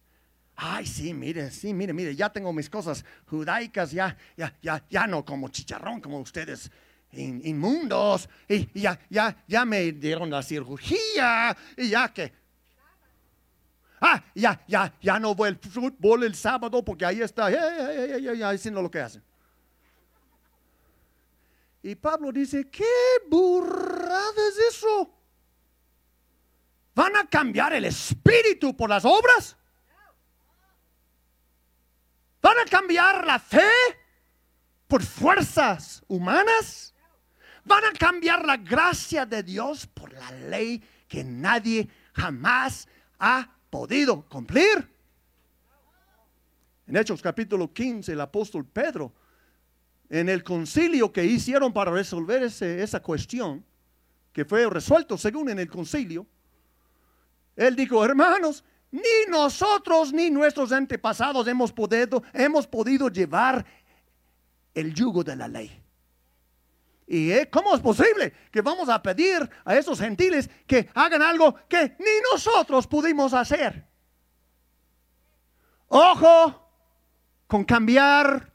Ay, 0.56 0.86
sí, 0.86 1.12
mire, 1.12 1.50
sí, 1.50 1.74
mire, 1.74 1.92
mire, 1.92 2.14
ya 2.14 2.30
tengo 2.30 2.52
mis 2.52 2.70
cosas 2.70 3.04
judaicas, 3.26 3.90
ya, 3.90 4.16
ya, 4.36 4.54
ya, 4.62 4.84
ya 4.88 5.06
no 5.06 5.24
como 5.24 5.48
chicharrón, 5.48 6.00
como 6.00 6.20
ustedes 6.20 6.70
inmundos, 7.12 8.28
y 8.48 8.80
ya, 8.80 8.98
ya, 9.10 9.44
ya 9.46 9.64
me 9.64 9.92
dieron 9.92 10.30
la 10.30 10.42
cirugía, 10.42 11.56
y 11.76 11.88
ya 11.88 12.12
que, 12.12 12.32
ah, 14.04 14.22
ya, 14.34 14.62
ya, 14.68 14.92
ya 15.00 15.18
no 15.18 15.34
voy 15.34 15.48
al 15.48 15.56
fútbol 15.56 16.24
el 16.24 16.34
sábado 16.34 16.84
porque 16.84 17.06
ahí 17.06 17.22
está, 17.22 17.50
ya, 17.50 18.18
ya, 18.18 18.34
ya, 18.34 18.50
haciendo 18.50 18.82
lo 18.82 18.90
que 18.90 19.00
hacen. 19.00 19.22
Y 21.82 21.94
Pablo 21.94 22.30
dice, 22.30 22.68
¿qué 22.70 22.84
burrada 23.28 24.48
es 24.48 24.74
eso? 24.74 25.10
¿Van 26.94 27.16
a 27.16 27.26
cambiar 27.26 27.72
el 27.72 27.86
espíritu 27.86 28.76
por 28.76 28.88
las 28.88 29.04
obras? 29.04 29.56
¿Van 32.40 32.58
a 32.58 32.64
cambiar 32.66 33.26
la 33.26 33.38
fe 33.38 33.70
por 34.86 35.02
fuerzas 35.02 36.02
humanas? 36.08 36.94
¿Van 37.64 37.84
a 37.84 37.92
cambiar 37.92 38.44
la 38.44 38.58
gracia 38.58 39.24
de 39.24 39.42
Dios 39.42 39.86
por 39.86 40.12
la 40.12 40.30
ley 40.30 40.82
que 41.08 41.24
nadie 41.24 41.88
jamás 42.12 42.86
ha 43.18 43.48
podido 43.74 44.22
cumplir? 44.28 44.88
En 46.86 46.96
Hechos 46.96 47.20
capítulo 47.20 47.72
15, 47.72 48.12
el 48.12 48.20
apóstol 48.20 48.64
Pedro 48.64 49.12
en 50.08 50.28
el 50.28 50.44
concilio 50.44 51.12
que 51.12 51.24
hicieron 51.24 51.72
para 51.72 51.90
resolver 51.90 52.44
esa 52.44 53.00
cuestión, 53.00 53.64
que 54.32 54.44
fue 54.44 54.70
resuelto 54.70 55.18
según 55.18 55.48
en 55.50 55.58
el 55.58 55.68
concilio, 55.68 56.24
él 57.56 57.74
dijo, 57.74 58.04
hermanos, 58.04 58.62
ni 58.92 59.28
nosotros 59.28 60.12
ni 60.12 60.30
nuestros 60.30 60.70
antepasados 60.70 61.48
hemos 61.48 61.72
podido, 61.72 62.22
hemos 62.32 62.68
podido 62.68 63.08
llevar 63.08 63.66
el 64.72 64.94
yugo 64.94 65.24
de 65.24 65.34
la 65.34 65.48
ley. 65.48 65.83
¿Y 67.06 67.30
eh, 67.30 67.48
cómo 67.50 67.74
es 67.74 67.80
posible 67.80 68.32
que 68.50 68.62
vamos 68.62 68.88
a 68.88 69.02
pedir 69.02 69.48
a 69.64 69.76
esos 69.76 69.98
gentiles 69.98 70.48
que 70.66 70.88
hagan 70.94 71.22
algo 71.22 71.54
que 71.68 71.96
ni 71.98 72.32
nosotros 72.32 72.86
pudimos 72.86 73.34
hacer? 73.34 73.86
Ojo 75.88 76.60
con 77.46 77.64
cambiar 77.64 78.52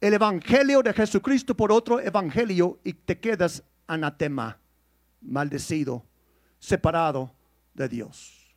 el 0.00 0.14
evangelio 0.14 0.82
de 0.82 0.92
Jesucristo 0.92 1.56
por 1.56 1.72
otro 1.72 1.98
evangelio 1.98 2.78
y 2.84 2.92
te 2.92 3.18
quedas 3.18 3.64
anatema, 3.86 4.58
maldecido, 5.22 6.04
separado 6.58 7.34
de 7.74 7.88
Dios. 7.88 8.54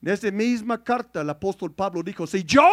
En 0.00 0.08
esta 0.08 0.30
misma 0.30 0.82
carta 0.82 1.20
el 1.20 1.30
apóstol 1.30 1.74
Pablo 1.74 2.02
dijo, 2.02 2.26
si 2.26 2.44
yo 2.44 2.68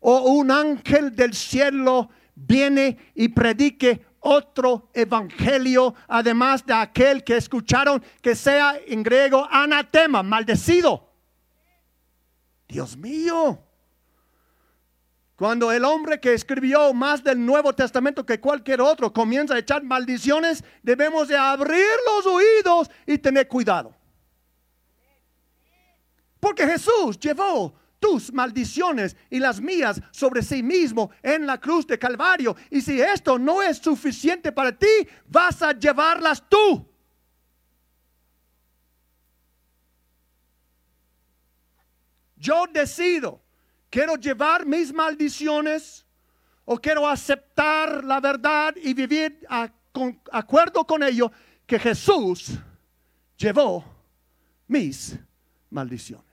o 0.00 0.20
un 0.32 0.50
ángel 0.50 1.14
del 1.14 1.34
cielo 1.34 2.10
viene 2.34 3.12
y 3.14 3.28
predique 3.28 4.04
otro 4.20 4.90
evangelio, 4.94 5.94
además 6.06 6.64
de 6.64 6.74
aquel 6.74 7.24
que 7.24 7.36
escucharon, 7.36 8.02
que 8.20 8.34
sea 8.34 8.76
en 8.86 9.02
griego 9.02 9.46
anatema, 9.50 10.22
maldecido. 10.22 11.10
Dios 12.68 12.96
mío, 12.96 13.58
cuando 15.36 15.72
el 15.72 15.84
hombre 15.84 16.20
que 16.20 16.34
escribió 16.34 16.94
más 16.94 17.24
del 17.24 17.44
Nuevo 17.44 17.72
Testamento 17.72 18.24
que 18.24 18.40
cualquier 18.40 18.80
otro 18.80 19.12
comienza 19.12 19.54
a 19.54 19.58
echar 19.58 19.82
maldiciones, 19.82 20.62
debemos 20.82 21.26
de 21.26 21.36
abrir 21.36 21.84
los 22.06 22.26
oídos 22.26 22.90
y 23.06 23.18
tener 23.18 23.48
cuidado. 23.48 23.92
Porque 26.38 26.66
Jesús 26.66 27.18
llevó 27.18 27.74
tus 28.02 28.32
maldiciones 28.32 29.16
y 29.30 29.38
las 29.38 29.60
mías 29.60 30.02
sobre 30.10 30.42
sí 30.42 30.62
mismo 30.62 31.12
en 31.22 31.46
la 31.46 31.58
cruz 31.58 31.86
de 31.86 31.98
Calvario. 31.98 32.54
Y 32.68 32.82
si 32.82 33.00
esto 33.00 33.38
no 33.38 33.62
es 33.62 33.78
suficiente 33.78 34.52
para 34.52 34.76
ti, 34.76 35.08
vas 35.28 35.62
a 35.62 35.72
llevarlas 35.72 36.42
tú. 36.48 36.86
Yo 42.36 42.64
decido 42.72 43.42
¿Quiero 43.92 44.16
llevar 44.16 44.64
mis 44.64 44.90
maldiciones 44.90 46.06
o 46.64 46.78
quiero 46.78 47.06
aceptar 47.06 48.02
la 48.02 48.20
verdad 48.20 48.74
y 48.82 48.94
vivir 48.94 49.44
a, 49.50 49.70
acuerdo 50.32 50.86
con 50.86 51.02
ello 51.02 51.30
que 51.66 51.78
Jesús 51.78 52.52
llevó 53.36 53.84
mis 54.66 55.14
maldiciones? 55.68 56.31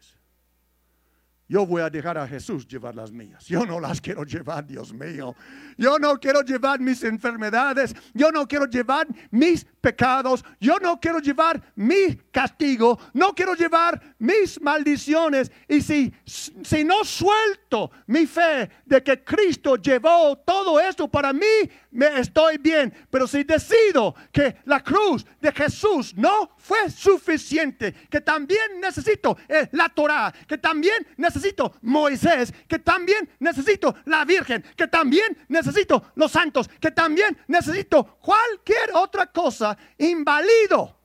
Yo 1.50 1.66
voy 1.66 1.82
a 1.82 1.90
dejar 1.90 2.16
a 2.16 2.28
Jesús 2.28 2.68
llevar 2.68 2.94
las 2.94 3.12
mías. 3.12 3.44
Yo 3.48 3.66
no 3.66 3.80
las 3.80 4.00
quiero 4.00 4.24
llevar, 4.24 4.68
Dios 4.68 4.94
mío. 4.94 5.36
Yo 5.80 5.98
no 5.98 6.20
quiero 6.20 6.44
llevar 6.44 6.80
mis 6.80 7.04
enfermedades. 7.04 7.96
Yo 8.14 8.32
no 8.32 8.48
quiero 8.48 8.68
llevar 8.68 9.08
mis 9.32 9.66
pecados. 9.82 10.46
Yo 10.60 10.78
no 10.78 11.00
quiero 11.00 11.18
llevar 11.18 11.60
mi 11.76 12.16
castigo. 12.32 13.00
No 13.14 13.34
quiero 13.34 13.56
llevar 13.56 14.00
mis 14.20 14.62
maldiciones. 14.62 15.52
Y 15.68 15.82
si, 15.82 16.14
si 16.24 16.84
no 16.84 17.04
suelto 17.04 17.90
mi 18.06 18.28
fe 18.28 18.70
de 18.86 19.02
que 19.02 19.24
Cristo 19.24 19.76
llevó 19.78 20.38
todo 20.46 20.80
esto 20.80 21.08
para 21.08 21.34
mí, 21.34 21.46
me 21.92 22.20
estoy 22.20 22.58
bien. 22.58 22.94
Pero 23.10 23.28
si 23.28 23.44
decido 23.44 24.16
que 24.32 24.58
la 24.66 24.84
cruz 24.84 25.26
de 25.42 25.52
Jesús 25.52 26.14
no 26.16 26.52
fue 26.58 26.90
suficiente, 26.90 27.94
que 28.10 28.22
también 28.22 28.80
necesito 28.80 29.38
eh, 29.48 29.70
la 29.72 29.90
Torah, 29.90 30.34
que 30.48 30.58
también 30.58 31.06
necesito 31.18 31.76
Moisés, 31.82 32.54
que 32.68 32.80
también 32.80 33.30
necesito 33.40 33.96
la 34.06 34.26
Virgen, 34.26 34.64
que 34.76 34.88
también 34.88 35.38
necesito 35.48 36.12
los 36.16 36.32
santos, 36.32 36.70
que 36.80 36.92
también 36.92 37.38
necesito 37.48 38.18
cualquier 38.20 38.92
otra 38.94 39.28
cosa, 39.28 39.78
invalido 39.98 40.98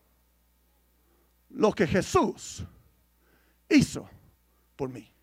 lo 1.50 1.72
que 1.72 1.86
Jesús 1.86 2.64
hizo 3.68 4.08
por 4.76 4.88
mí. 4.88 5.13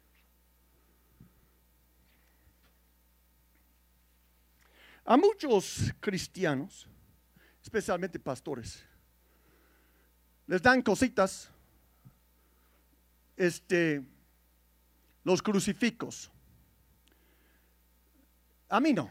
A 5.05 5.17
muchos 5.17 5.91
cristianos, 5.99 6.87
especialmente 7.61 8.19
pastores, 8.19 8.83
les 10.47 10.61
dan 10.61 10.81
cositas, 10.81 11.49
este, 13.35 14.03
los 15.23 15.41
crucifijos. 15.41 16.31
A 18.69 18.79
mí 18.79 18.93
no. 18.93 19.09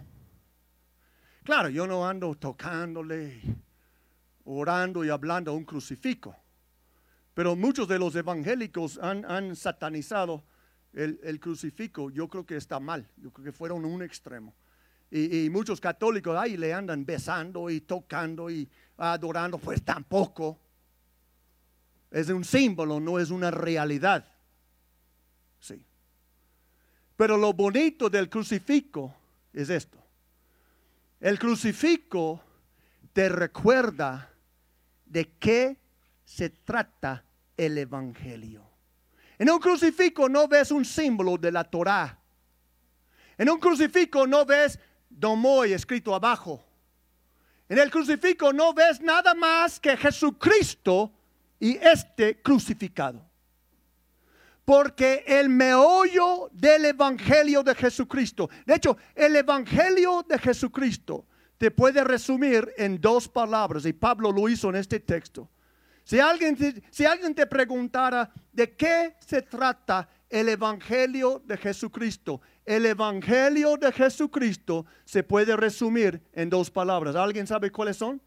Claro, 1.42 1.68
yo 1.68 1.86
no 1.86 2.06
ando 2.06 2.34
tocándole, 2.34 3.40
orando 4.44 5.04
y 5.04 5.08
hablando 5.08 5.50
a 5.50 5.54
un 5.54 5.64
crucifijo. 5.64 6.36
Pero 7.34 7.56
muchos 7.56 7.88
de 7.88 7.98
los 7.98 8.14
evangélicos 8.14 8.98
han, 8.98 9.56
satanizado 9.56 10.44
el, 10.92 11.18
el, 11.22 11.40
crucifijo. 11.40 12.10
Yo 12.10 12.28
creo 12.28 12.44
que 12.44 12.56
está 12.56 12.78
mal. 12.80 13.08
Yo 13.16 13.32
creo 13.32 13.46
que 13.46 13.52
fueron 13.52 13.84
un 13.84 14.02
extremo. 14.02 14.54
Y, 15.10 15.50
muchos 15.50 15.80
católicos 15.80 16.36
ahí 16.38 16.56
le 16.56 16.72
andan 16.72 17.04
besando 17.04 17.68
y 17.68 17.80
tocando 17.80 18.48
y 18.48 18.68
adorando, 18.96 19.58
pues 19.58 19.82
tampoco. 19.82 20.58
Es 22.10 22.28
un 22.28 22.44
símbolo, 22.44 23.00
no 23.00 23.18
es 23.18 23.30
una 23.30 23.50
realidad. 23.50 24.24
Sí. 25.58 25.82
Pero 27.16 27.36
lo 27.36 27.52
bonito 27.52 28.08
del 28.08 28.28
crucifijo 28.28 29.14
es 29.52 29.68
esto. 29.68 29.98
El 31.20 31.38
crucifijo 31.38 32.40
te 33.12 33.28
recuerda 33.28 34.30
de 35.06 35.32
qué 35.38 35.76
se 36.24 36.50
trata 36.50 37.24
el 37.56 37.76
evangelio. 37.78 38.62
En 39.38 39.50
un 39.50 39.58
crucifijo 39.58 40.28
no 40.28 40.46
ves 40.46 40.70
un 40.70 40.84
símbolo 40.84 41.36
de 41.36 41.50
la 41.50 41.64
Torah. 41.64 42.18
En 43.36 43.50
un 43.50 43.58
crucifijo 43.58 44.26
no 44.26 44.44
ves 44.44 44.78
Domoy 45.10 45.72
escrito 45.72 46.14
abajo. 46.14 46.64
En 47.68 47.78
el 47.78 47.90
crucifijo 47.90 48.52
no 48.52 48.72
ves 48.72 49.00
nada 49.00 49.34
más 49.34 49.78
que 49.78 49.96
Jesucristo 49.96 51.12
y 51.58 51.76
este 51.76 52.40
crucificado. 52.40 53.24
Porque 54.64 55.24
el 55.26 55.48
meollo 55.48 56.48
del 56.52 56.86
Evangelio 56.86 57.62
de 57.62 57.74
Jesucristo, 57.74 58.48
de 58.64 58.74
hecho, 58.74 58.96
el 59.14 59.36
Evangelio 59.36 60.24
de 60.28 60.38
Jesucristo 60.38 61.26
te 61.58 61.70
puede 61.70 62.02
resumir 62.02 62.72
en 62.78 63.00
dos 63.00 63.28
palabras, 63.28 63.84
y 63.84 63.92
Pablo 63.92 64.32
lo 64.32 64.48
hizo 64.48 64.70
en 64.70 64.76
este 64.76 64.98
texto. 64.98 65.48
Si 66.04 66.18
alguien, 66.18 66.56
si 66.90 67.04
alguien 67.04 67.34
te 67.34 67.46
preguntara 67.46 68.32
de 68.52 68.74
qué 68.74 69.16
se 69.20 69.42
trata 69.42 70.08
el 70.30 70.48
Evangelio 70.48 71.42
de 71.44 71.56
Jesucristo, 71.56 72.40
el 72.64 72.86
Evangelio 72.86 73.76
de 73.76 73.92
Jesucristo 73.92 74.86
se 75.04 75.24
puede 75.24 75.56
resumir 75.56 76.22
en 76.32 76.48
dos 76.48 76.70
palabras. 76.70 77.16
¿Alguien 77.16 77.46
sabe 77.46 77.70
cuáles 77.72 77.96
son? 77.96 78.22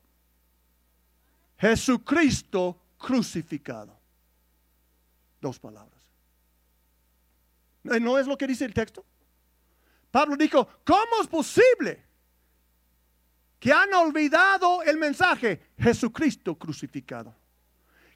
Jesucristo 1.57 2.77
crucificado. 2.97 3.97
Dos 5.39 5.57
palabras. 5.59 6.01
¿No 7.83 8.19
es 8.19 8.27
lo 8.27 8.37
que 8.37 8.47
dice 8.47 8.65
el 8.65 8.73
texto? 8.73 9.05
Pablo 10.11 10.35
dijo, 10.35 10.67
¿cómo 10.85 11.21
es 11.21 11.27
posible 11.27 12.05
que 13.59 13.71
han 13.71 13.93
olvidado 13.93 14.83
el 14.83 14.97
mensaje? 14.97 15.71
Jesucristo 15.79 16.55
crucificado. 16.55 17.33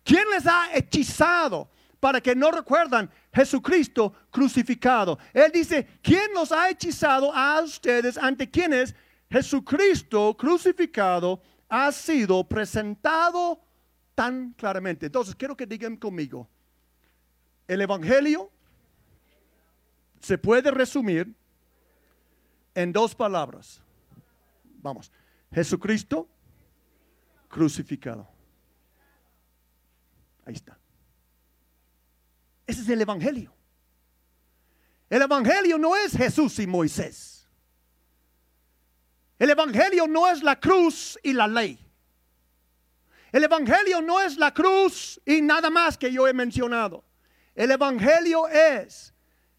¿Quién 0.04 0.30
les 0.30 0.46
ha 0.46 0.76
hechizado? 0.76 1.70
Para 2.00 2.22
que 2.22 2.36
no 2.36 2.52
recuerdan 2.52 3.10
Jesucristo 3.34 4.14
crucificado. 4.30 5.18
Él 5.34 5.52
dice, 5.52 5.88
¿quién 6.02 6.34
nos 6.34 6.52
ha 6.52 6.70
hechizado 6.70 7.34
a 7.34 7.62
ustedes 7.62 8.18
ante 8.18 8.50
quienes 8.50 8.96
Jesucristo 9.30 10.36
crucificado 10.38 11.42
ha 11.70 11.92
sido 11.92 12.44
presentado 12.44 13.60
tan 14.16 14.54
claramente? 14.54 15.08
Entonces, 15.08 15.36
quiero 15.36 15.56
que 15.58 15.66
digan 15.66 15.98
conmigo, 15.98 16.48
el 17.68 17.82
Evangelio 17.82 18.52
se 20.20 20.38
puede 20.38 20.72
resumir 20.72 21.34
en 22.74 22.94
dos 22.94 23.14
palabras. 23.16 23.82
Vamos, 24.82 25.12
Jesucristo 25.52 26.30
crucificado. 27.48 28.28
Ahí 30.46 30.54
está. 30.54 30.78
Ese 32.68 32.82
es 32.82 32.90
el 32.90 33.02
Evangelio. 33.02 33.54
El 35.10 35.22
Evangelio 35.22 35.78
no 35.78 35.96
es 35.96 36.12
Jesús 36.12 36.60
y 36.60 36.68
Moisés. 36.68 37.48
El 39.40 39.50
Evangelio 39.50 40.06
no 40.08 40.28
es 40.28 40.44
la 40.44 40.60
cruz 40.60 41.18
y 41.24 41.34
la 41.34 41.48
ley. 41.48 41.80
El 43.32 43.44
Evangelio 43.44 44.02
no 44.02 44.20
es 44.20 44.38
la 44.38 44.54
cruz 44.54 45.20
y 45.26 45.42
nada 45.42 45.70
más 45.70 45.98
que 45.98 46.12
yo 46.12 46.28
he 46.28 46.34
mencionado. 46.34 47.04
El 47.56 47.72
Evangelio 47.72 48.48
es 48.48 49.14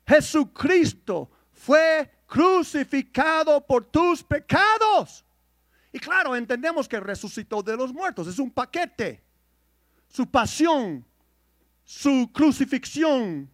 Jesucristo 0.07 1.31
fue 1.53 2.11
crucificado 2.27 3.65
por 3.67 3.85
tus 3.85 4.23
pecados. 4.23 5.25
Y 5.93 5.99
claro, 5.99 6.37
entendemos 6.37 6.89
que 6.89 7.01
resucitó 7.01 7.63
de 7.63 7.77
los 7.77 7.93
muertos. 7.93 8.27
Es 8.27 8.39
un 8.39 8.51
paquete. 8.51 9.23
Su 10.09 10.31
pasión, 10.31 11.05
su 11.89 12.31
crucifixión, 12.35 13.51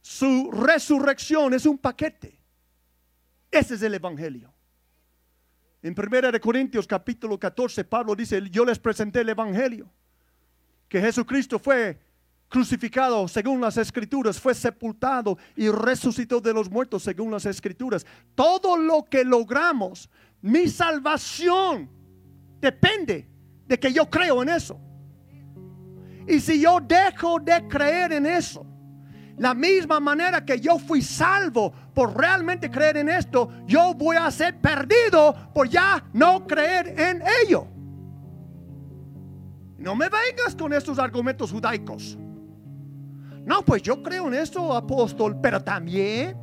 su 0.00 0.48
resurrección 0.52 1.52
es 1.52 1.66
un 1.66 1.76
paquete. 1.76 2.38
Ese 3.50 3.74
es 3.74 3.82
el 3.82 3.94
Evangelio. 3.94 4.54
En 5.82 5.92
1 5.92 6.40
Corintios 6.40 6.86
capítulo 6.86 7.36
14, 7.36 7.82
Pablo 7.82 8.14
dice, 8.14 8.40
yo 8.48 8.64
les 8.64 8.78
presenté 8.78 9.22
el 9.22 9.30
Evangelio, 9.30 9.90
que 10.88 11.00
Jesucristo 11.00 11.58
fue 11.58 11.98
crucificado 12.48 13.26
según 13.26 13.60
las 13.60 13.76
escrituras, 13.76 14.38
fue 14.38 14.54
sepultado 14.54 15.36
y 15.56 15.68
resucitó 15.68 16.40
de 16.40 16.54
los 16.54 16.70
muertos 16.70 17.02
según 17.02 17.32
las 17.32 17.44
escrituras. 17.44 18.06
Todo 18.36 18.76
lo 18.76 19.04
que 19.04 19.24
logramos, 19.24 20.08
mi 20.40 20.68
salvación, 20.68 21.90
depende 22.60 23.28
de 23.66 23.80
que 23.80 23.92
yo 23.92 24.08
creo 24.08 24.44
en 24.44 24.50
eso. 24.50 24.80
Y 26.28 26.40
si 26.40 26.60
yo 26.60 26.78
dejo 26.80 27.40
de 27.40 27.66
creer 27.66 28.12
en 28.12 28.26
eso, 28.26 28.66
la 29.38 29.54
misma 29.54 29.98
manera 29.98 30.44
que 30.44 30.60
yo 30.60 30.78
fui 30.78 31.00
salvo 31.00 31.72
por 31.94 32.16
realmente 32.16 32.70
creer 32.70 32.98
en 32.98 33.08
esto, 33.08 33.50
yo 33.66 33.94
voy 33.94 34.16
a 34.16 34.30
ser 34.30 34.60
perdido 34.60 35.34
por 35.54 35.68
ya 35.68 36.04
no 36.12 36.46
creer 36.46 37.00
en 37.00 37.22
ello. 37.44 37.66
No 39.78 39.94
me 39.94 40.08
vengas 40.08 40.54
con 40.56 40.72
estos 40.72 40.98
argumentos 40.98 41.52
judaicos. 41.52 42.18
No, 43.46 43.64
pues 43.64 43.80
yo 43.80 44.02
creo 44.02 44.26
en 44.26 44.34
esto, 44.34 44.74
apóstol, 44.74 45.40
pero 45.40 45.62
también 45.62 46.36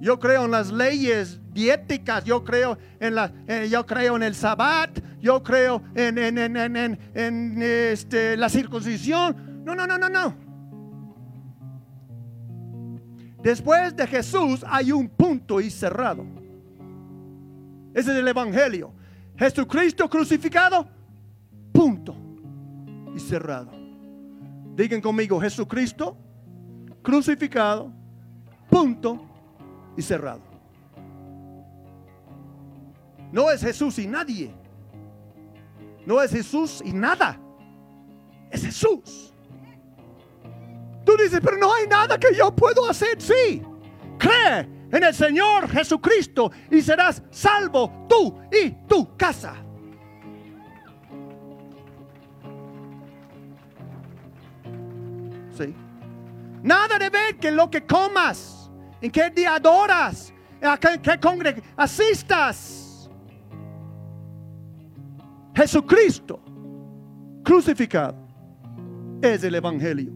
yo 0.00 0.20
creo 0.20 0.44
en 0.44 0.52
las 0.52 0.70
leyes 0.70 1.40
yo 2.24 2.44
creo 2.44 2.78
en 3.00 3.14
la, 3.14 3.32
eh, 3.46 3.68
yo 3.70 3.84
creo 3.84 4.16
en 4.16 4.22
el 4.22 4.34
sabbat, 4.34 4.98
yo 5.20 5.42
creo 5.42 5.82
en, 5.94 6.18
en, 6.18 6.38
en, 6.56 6.98
en 7.14 7.62
este, 7.62 8.36
la 8.36 8.48
circuncisión. 8.48 9.62
No, 9.64 9.74
no, 9.74 9.86
no, 9.86 9.98
no, 9.98 10.08
no. 10.08 10.34
Después 13.42 13.94
de 13.94 14.06
Jesús 14.06 14.64
hay 14.66 14.92
un 14.92 15.08
punto 15.08 15.60
y 15.60 15.70
cerrado. 15.70 16.24
Ese 17.94 18.12
es 18.12 18.18
el 18.18 18.28
Evangelio. 18.28 18.92
Jesucristo 19.36 20.08
crucificado, 20.08 20.88
punto 21.72 22.16
y 23.14 23.20
cerrado. 23.20 23.70
Digan 24.74 25.00
conmigo, 25.00 25.40
Jesucristo 25.40 26.16
crucificado, 27.02 27.92
punto 28.68 29.24
y 29.96 30.02
cerrado. 30.02 30.47
No 33.32 33.50
es 33.50 33.60
Jesús 33.60 33.98
y 33.98 34.06
nadie. 34.06 34.54
No 36.06 36.22
es 36.22 36.30
Jesús 36.30 36.82
y 36.84 36.92
nada. 36.92 37.38
Es 38.50 38.64
Jesús. 38.64 39.34
Tú 41.04 41.16
dices, 41.16 41.40
pero 41.42 41.56
no 41.56 41.72
hay 41.72 41.86
nada 41.86 42.18
que 42.18 42.34
yo 42.34 42.54
puedo 42.54 42.88
hacer. 42.88 43.20
Sí, 43.20 43.62
cree 44.18 44.78
en 44.90 45.04
el 45.04 45.14
Señor 45.14 45.68
Jesucristo 45.68 46.50
y 46.70 46.80
serás 46.80 47.22
salvo 47.30 48.06
tú 48.08 48.38
y 48.50 48.70
tu 48.86 49.16
casa. 49.16 49.54
Sí. 55.56 55.74
Nada 56.62 56.98
de 56.98 57.10
ver 57.10 57.36
que 57.38 57.50
lo 57.50 57.70
que 57.70 57.84
comas, 57.84 58.70
en 59.00 59.10
qué 59.10 59.30
día 59.30 59.56
adoras, 59.56 60.32
a 60.62 60.78
qué, 60.78 61.00
qué 61.00 61.62
asistas. 61.76 62.77
Jesucristo 65.58 66.38
crucificado 67.42 68.14
es 69.20 69.42
el 69.42 69.56
evangelio. 69.56 70.12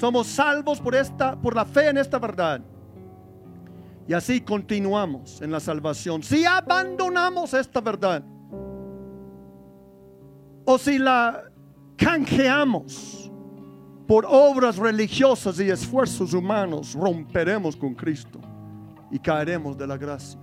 Somos 0.00 0.26
salvos 0.26 0.80
por 0.80 0.96
esta 0.96 1.40
por 1.40 1.54
la 1.54 1.64
fe 1.64 1.90
en 1.90 1.98
esta 1.98 2.18
verdad. 2.18 2.60
Y 4.08 4.14
así 4.14 4.40
continuamos 4.40 5.40
en 5.40 5.52
la 5.52 5.60
salvación. 5.60 6.24
Si 6.24 6.44
abandonamos 6.44 7.54
esta 7.54 7.80
verdad 7.80 8.24
o 10.64 10.76
si 10.78 10.98
la 10.98 11.44
canjeamos 11.96 13.30
por 14.08 14.26
obras 14.28 14.78
religiosas 14.78 15.60
y 15.60 15.70
esfuerzos 15.70 16.34
humanos, 16.34 16.94
romperemos 16.94 17.76
con 17.76 17.94
Cristo 17.94 18.40
y 19.12 19.20
caeremos 19.20 19.78
de 19.78 19.86
la 19.86 19.96
gracia. 19.96 20.40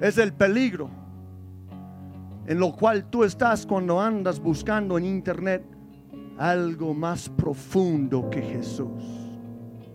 Es 0.00 0.18
el 0.18 0.32
peligro 0.32 0.97
en 2.48 2.58
lo 2.58 2.72
cual 2.72 3.10
tú 3.10 3.24
estás 3.24 3.66
cuando 3.66 4.00
andas 4.00 4.40
buscando 4.40 4.96
en 4.96 5.04
internet 5.04 5.62
algo 6.38 6.94
más 6.94 7.28
profundo 7.28 8.30
que 8.30 8.40
Jesús. 8.40 9.04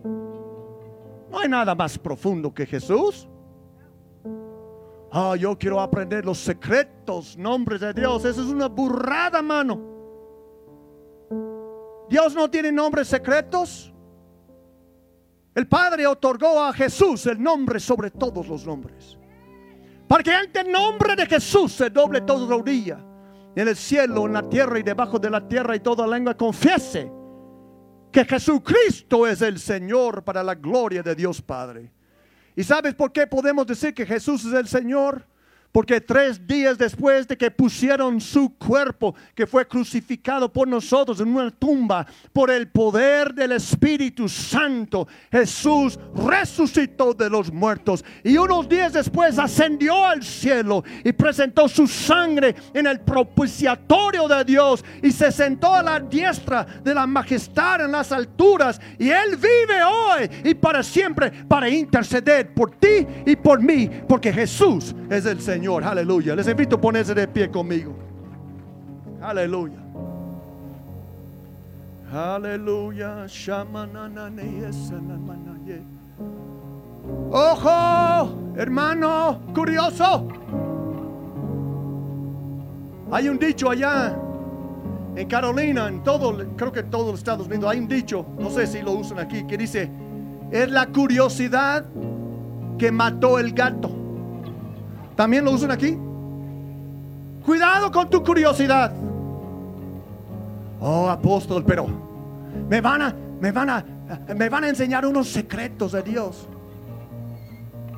No 0.04 1.40
hay 1.40 1.48
nada 1.48 1.74
más 1.74 1.98
profundo 1.98 2.54
que 2.54 2.64
Jesús. 2.64 3.28
Ah, 5.10 5.34
yo 5.36 5.58
quiero 5.58 5.80
aprender 5.80 6.24
los 6.24 6.38
secretos, 6.38 7.36
nombres 7.36 7.80
de 7.80 7.92
Dios. 7.92 8.24
Eso 8.24 8.42
es 8.42 8.48
una 8.48 8.68
burrada, 8.68 9.42
mano. 9.42 9.80
Dios 12.08 12.36
no 12.36 12.48
tiene 12.48 12.70
nombres 12.70 13.08
secretos. 13.08 13.92
El 15.56 15.66
Padre 15.66 16.06
otorgó 16.06 16.62
a 16.62 16.72
Jesús 16.72 17.26
el 17.26 17.42
nombre 17.42 17.80
sobre 17.80 18.12
todos 18.12 18.46
los 18.46 18.64
nombres. 18.64 19.18
Para 20.08 20.22
que 20.22 20.32
ante 20.32 20.60
el 20.60 20.70
nombre 20.70 21.16
de 21.16 21.26
Jesús 21.26 21.72
se 21.72 21.90
doble 21.90 22.20
toda 22.20 22.46
rodilla. 22.46 22.98
En 23.56 23.68
el 23.68 23.76
cielo, 23.76 24.26
en 24.26 24.32
la 24.32 24.48
tierra 24.48 24.78
y 24.78 24.82
debajo 24.82 25.18
de 25.18 25.30
la 25.30 25.46
tierra 25.46 25.76
y 25.76 25.80
toda 25.80 26.06
lengua 26.06 26.34
confiese 26.36 27.10
que 28.10 28.24
Jesucristo 28.24 29.26
es 29.26 29.42
el 29.42 29.58
Señor 29.58 30.22
para 30.22 30.42
la 30.42 30.54
gloria 30.54 31.02
de 31.02 31.14
Dios 31.14 31.42
Padre. 31.42 31.92
¿Y 32.56 32.62
sabes 32.62 32.94
por 32.94 33.12
qué 33.12 33.26
podemos 33.26 33.66
decir 33.66 33.92
que 33.92 34.06
Jesús 34.06 34.44
es 34.44 34.52
el 34.52 34.68
Señor? 34.68 35.26
Porque 35.74 36.00
tres 36.00 36.46
días 36.46 36.78
después 36.78 37.26
de 37.26 37.36
que 37.36 37.50
pusieron 37.50 38.20
su 38.20 38.56
cuerpo, 38.56 39.12
que 39.34 39.44
fue 39.44 39.66
crucificado 39.66 40.52
por 40.52 40.68
nosotros 40.68 41.18
en 41.18 41.34
una 41.34 41.50
tumba, 41.50 42.06
por 42.32 42.48
el 42.52 42.68
poder 42.68 43.34
del 43.34 43.50
Espíritu 43.50 44.28
Santo, 44.28 45.08
Jesús 45.32 45.98
resucitó 46.14 47.12
de 47.12 47.28
los 47.28 47.52
muertos. 47.52 48.04
Y 48.22 48.36
unos 48.36 48.68
días 48.68 48.92
después 48.92 49.36
ascendió 49.36 50.04
al 50.06 50.22
cielo 50.22 50.84
y 51.02 51.12
presentó 51.12 51.66
su 51.66 51.88
sangre 51.88 52.54
en 52.72 52.86
el 52.86 53.00
propiciatorio 53.00 54.28
de 54.28 54.44
Dios 54.44 54.84
y 55.02 55.10
se 55.10 55.32
sentó 55.32 55.74
a 55.74 55.82
la 55.82 55.98
diestra 55.98 56.64
de 56.84 56.94
la 56.94 57.04
majestad 57.04 57.84
en 57.84 57.90
las 57.90 58.12
alturas. 58.12 58.80
Y 58.96 59.10
Él 59.10 59.34
vive 59.34 59.82
hoy 59.82 60.30
y 60.44 60.54
para 60.54 60.84
siempre 60.84 61.32
para 61.48 61.68
interceder 61.68 62.54
por 62.54 62.70
ti 62.76 63.04
y 63.26 63.34
por 63.34 63.60
mí, 63.60 63.90
porque 64.08 64.32
Jesús 64.32 64.94
es 65.10 65.26
el 65.26 65.40
Señor. 65.40 65.63
Aleluya. 65.66 66.34
Les 66.36 66.46
invito 66.48 66.76
a 66.76 66.80
ponerse 66.80 67.14
de 67.14 67.26
pie 67.26 67.50
conmigo. 67.50 67.94
Aleluya. 69.22 69.78
Aleluya. 72.12 73.26
Ojo, 77.30 78.54
hermano, 78.56 79.40
curioso. 79.54 80.28
Hay 83.10 83.28
un 83.28 83.38
dicho 83.38 83.70
allá 83.70 84.14
en 85.16 85.28
Carolina, 85.28 85.88
en 85.88 86.02
todo, 86.02 86.36
creo 86.56 86.72
que 86.72 86.80
en 86.80 86.90
todos 86.90 87.06
los 87.06 87.18
Estados 87.18 87.46
Unidos, 87.46 87.70
hay 87.70 87.78
un 87.78 87.88
dicho, 87.88 88.26
no 88.38 88.50
sé 88.50 88.66
si 88.66 88.82
lo 88.82 88.92
usan 88.92 89.18
aquí, 89.18 89.44
que 89.44 89.56
dice, 89.56 89.88
es 90.50 90.70
la 90.70 90.86
curiosidad 90.86 91.84
que 92.78 92.90
mató 92.90 93.38
el 93.38 93.52
gato. 93.52 93.93
¿También 95.16 95.44
lo 95.44 95.52
usan 95.52 95.70
aquí? 95.70 95.96
Cuidado 97.44 97.90
con 97.92 98.08
tu 98.08 98.22
curiosidad. 98.22 98.92
Oh, 100.80 101.08
apóstol, 101.08 101.64
pero 101.64 101.86
me 102.68 102.80
van 102.80 103.02
a, 103.02 103.14
me 103.40 103.52
van 103.52 103.70
a, 103.70 103.84
me 104.34 104.48
van 104.48 104.64
a 104.64 104.68
enseñar 104.68 105.06
unos 105.06 105.28
secretos 105.28 105.92
de 105.92 106.02
Dios. 106.02 106.48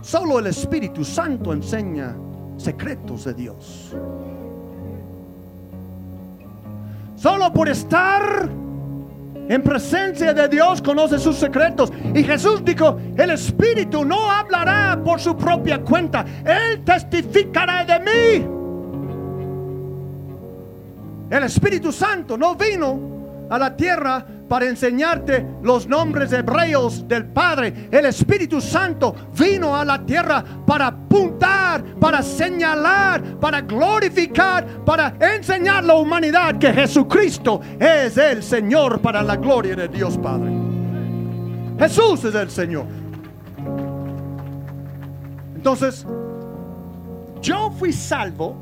Solo 0.02 0.38
el 0.38 0.46
Espíritu 0.48 1.04
Santo 1.04 1.52
enseña 1.52 2.14
secretos 2.56 3.24
de 3.24 3.34
Dios. 3.34 3.94
Solo 7.16 7.52
por 7.52 7.68
estar 7.68 8.48
en 9.48 9.62
presencia 9.62 10.34
de 10.34 10.48
Dios 10.48 10.82
conoce 10.82 11.18
sus 11.18 11.36
secretos. 11.36 11.92
Y 12.14 12.22
Jesús 12.22 12.64
dijo, 12.64 12.98
el 13.16 13.30
Espíritu 13.30 14.04
no 14.04 14.30
hablará 14.30 15.00
por 15.04 15.20
su 15.20 15.36
propia 15.36 15.78
cuenta, 15.80 16.24
Él 16.44 16.82
testificará 16.84 17.84
de 17.84 18.00
mí. 18.00 18.46
El 21.30 21.42
Espíritu 21.42 21.90
Santo 21.92 22.36
no 22.36 22.54
vino 22.54 23.46
a 23.50 23.58
la 23.58 23.76
tierra 23.76 24.24
para 24.48 24.66
enseñarte 24.66 25.46
los 25.62 25.86
nombres 25.86 26.32
hebreos 26.32 27.06
del 27.08 27.26
Padre. 27.26 27.88
El 27.90 28.06
Espíritu 28.06 28.60
Santo 28.60 29.14
vino 29.36 29.76
a 29.76 29.84
la 29.84 30.04
tierra 30.04 30.44
para 30.66 30.88
apuntar, 30.88 31.84
para 32.00 32.22
señalar, 32.22 33.38
para 33.40 33.60
glorificar, 33.60 34.84
para 34.84 35.14
enseñar 35.20 35.78
a 35.78 35.86
la 35.86 35.94
humanidad 35.94 36.58
que 36.58 36.72
Jesucristo 36.72 37.60
es 37.78 38.16
el 38.16 38.42
Señor 38.42 39.00
para 39.00 39.22
la 39.22 39.36
gloria 39.36 39.74
de 39.74 39.88
Dios 39.88 40.16
Padre. 40.18 40.50
Jesús 41.78 42.24
es 42.24 42.34
el 42.34 42.50
Señor. 42.50 42.86
Entonces, 45.54 46.06
yo 47.42 47.70
fui 47.72 47.92
salvo 47.92 48.56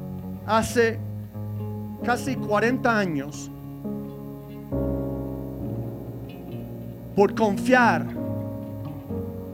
hace 0.47 0.99
casi 2.05 2.35
40 2.35 2.99
años 2.99 3.51
por 7.14 7.35
confiar 7.35 8.07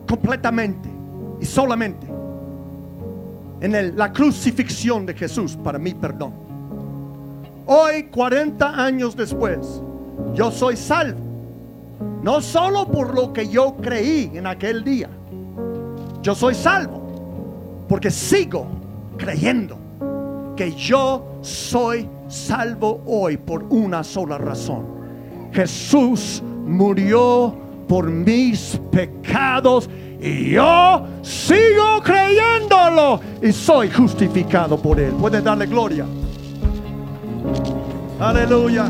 completamente 0.09 0.89
y 1.41 1.45
solamente 1.45 2.07
en 3.61 3.97
la 3.97 4.13
crucifixión 4.13 5.05
de 5.05 5.15
Jesús 5.15 5.57
para 5.63 5.79
mi 5.79 5.95
perdón. 5.95 6.33
Hoy, 7.67 8.05
40 8.05 8.85
años 8.85 9.15
después, 9.15 9.81
yo 10.35 10.51
soy 10.51 10.77
salvo. 10.77 11.21
No 12.23 12.41
solo 12.41 12.87
por 12.87 13.15
lo 13.15 13.33
que 13.33 13.49
yo 13.49 13.77
creí 13.77 14.31
en 14.35 14.47
aquel 14.47 14.83
día. 14.83 15.09
Yo 16.23 16.35
soy 16.35 16.55
salvo 16.55 17.85
porque 17.89 18.11
sigo 18.11 18.67
creyendo 19.17 19.77
que 20.57 20.73
yo 20.73 21.39
soy 21.43 22.09
salvo 22.29 23.03
hoy 23.07 23.37
por 23.37 23.65
una 23.65 24.03
sola 24.05 24.39
razón. 24.39 24.85
Jesús 25.53 26.43
murió 26.67 27.55
por 27.89 28.09
mis 28.09 28.81
pecados 28.91 29.89
y 30.21 30.51
yo 30.51 31.07
sigo 31.23 32.03
creyéndolo 32.05 33.21
y 33.43 33.53
soy 33.53 33.91
justificado 33.91 34.77
por 34.77 35.01
él. 35.01 35.13
Puede 35.13 35.41
darle 35.41 35.67
gloria. 35.67 36.05
Aleluya. 38.21 38.87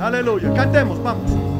Aleluya. 0.00 0.52
Cantemos, 0.54 1.02
vamos. 1.02 1.55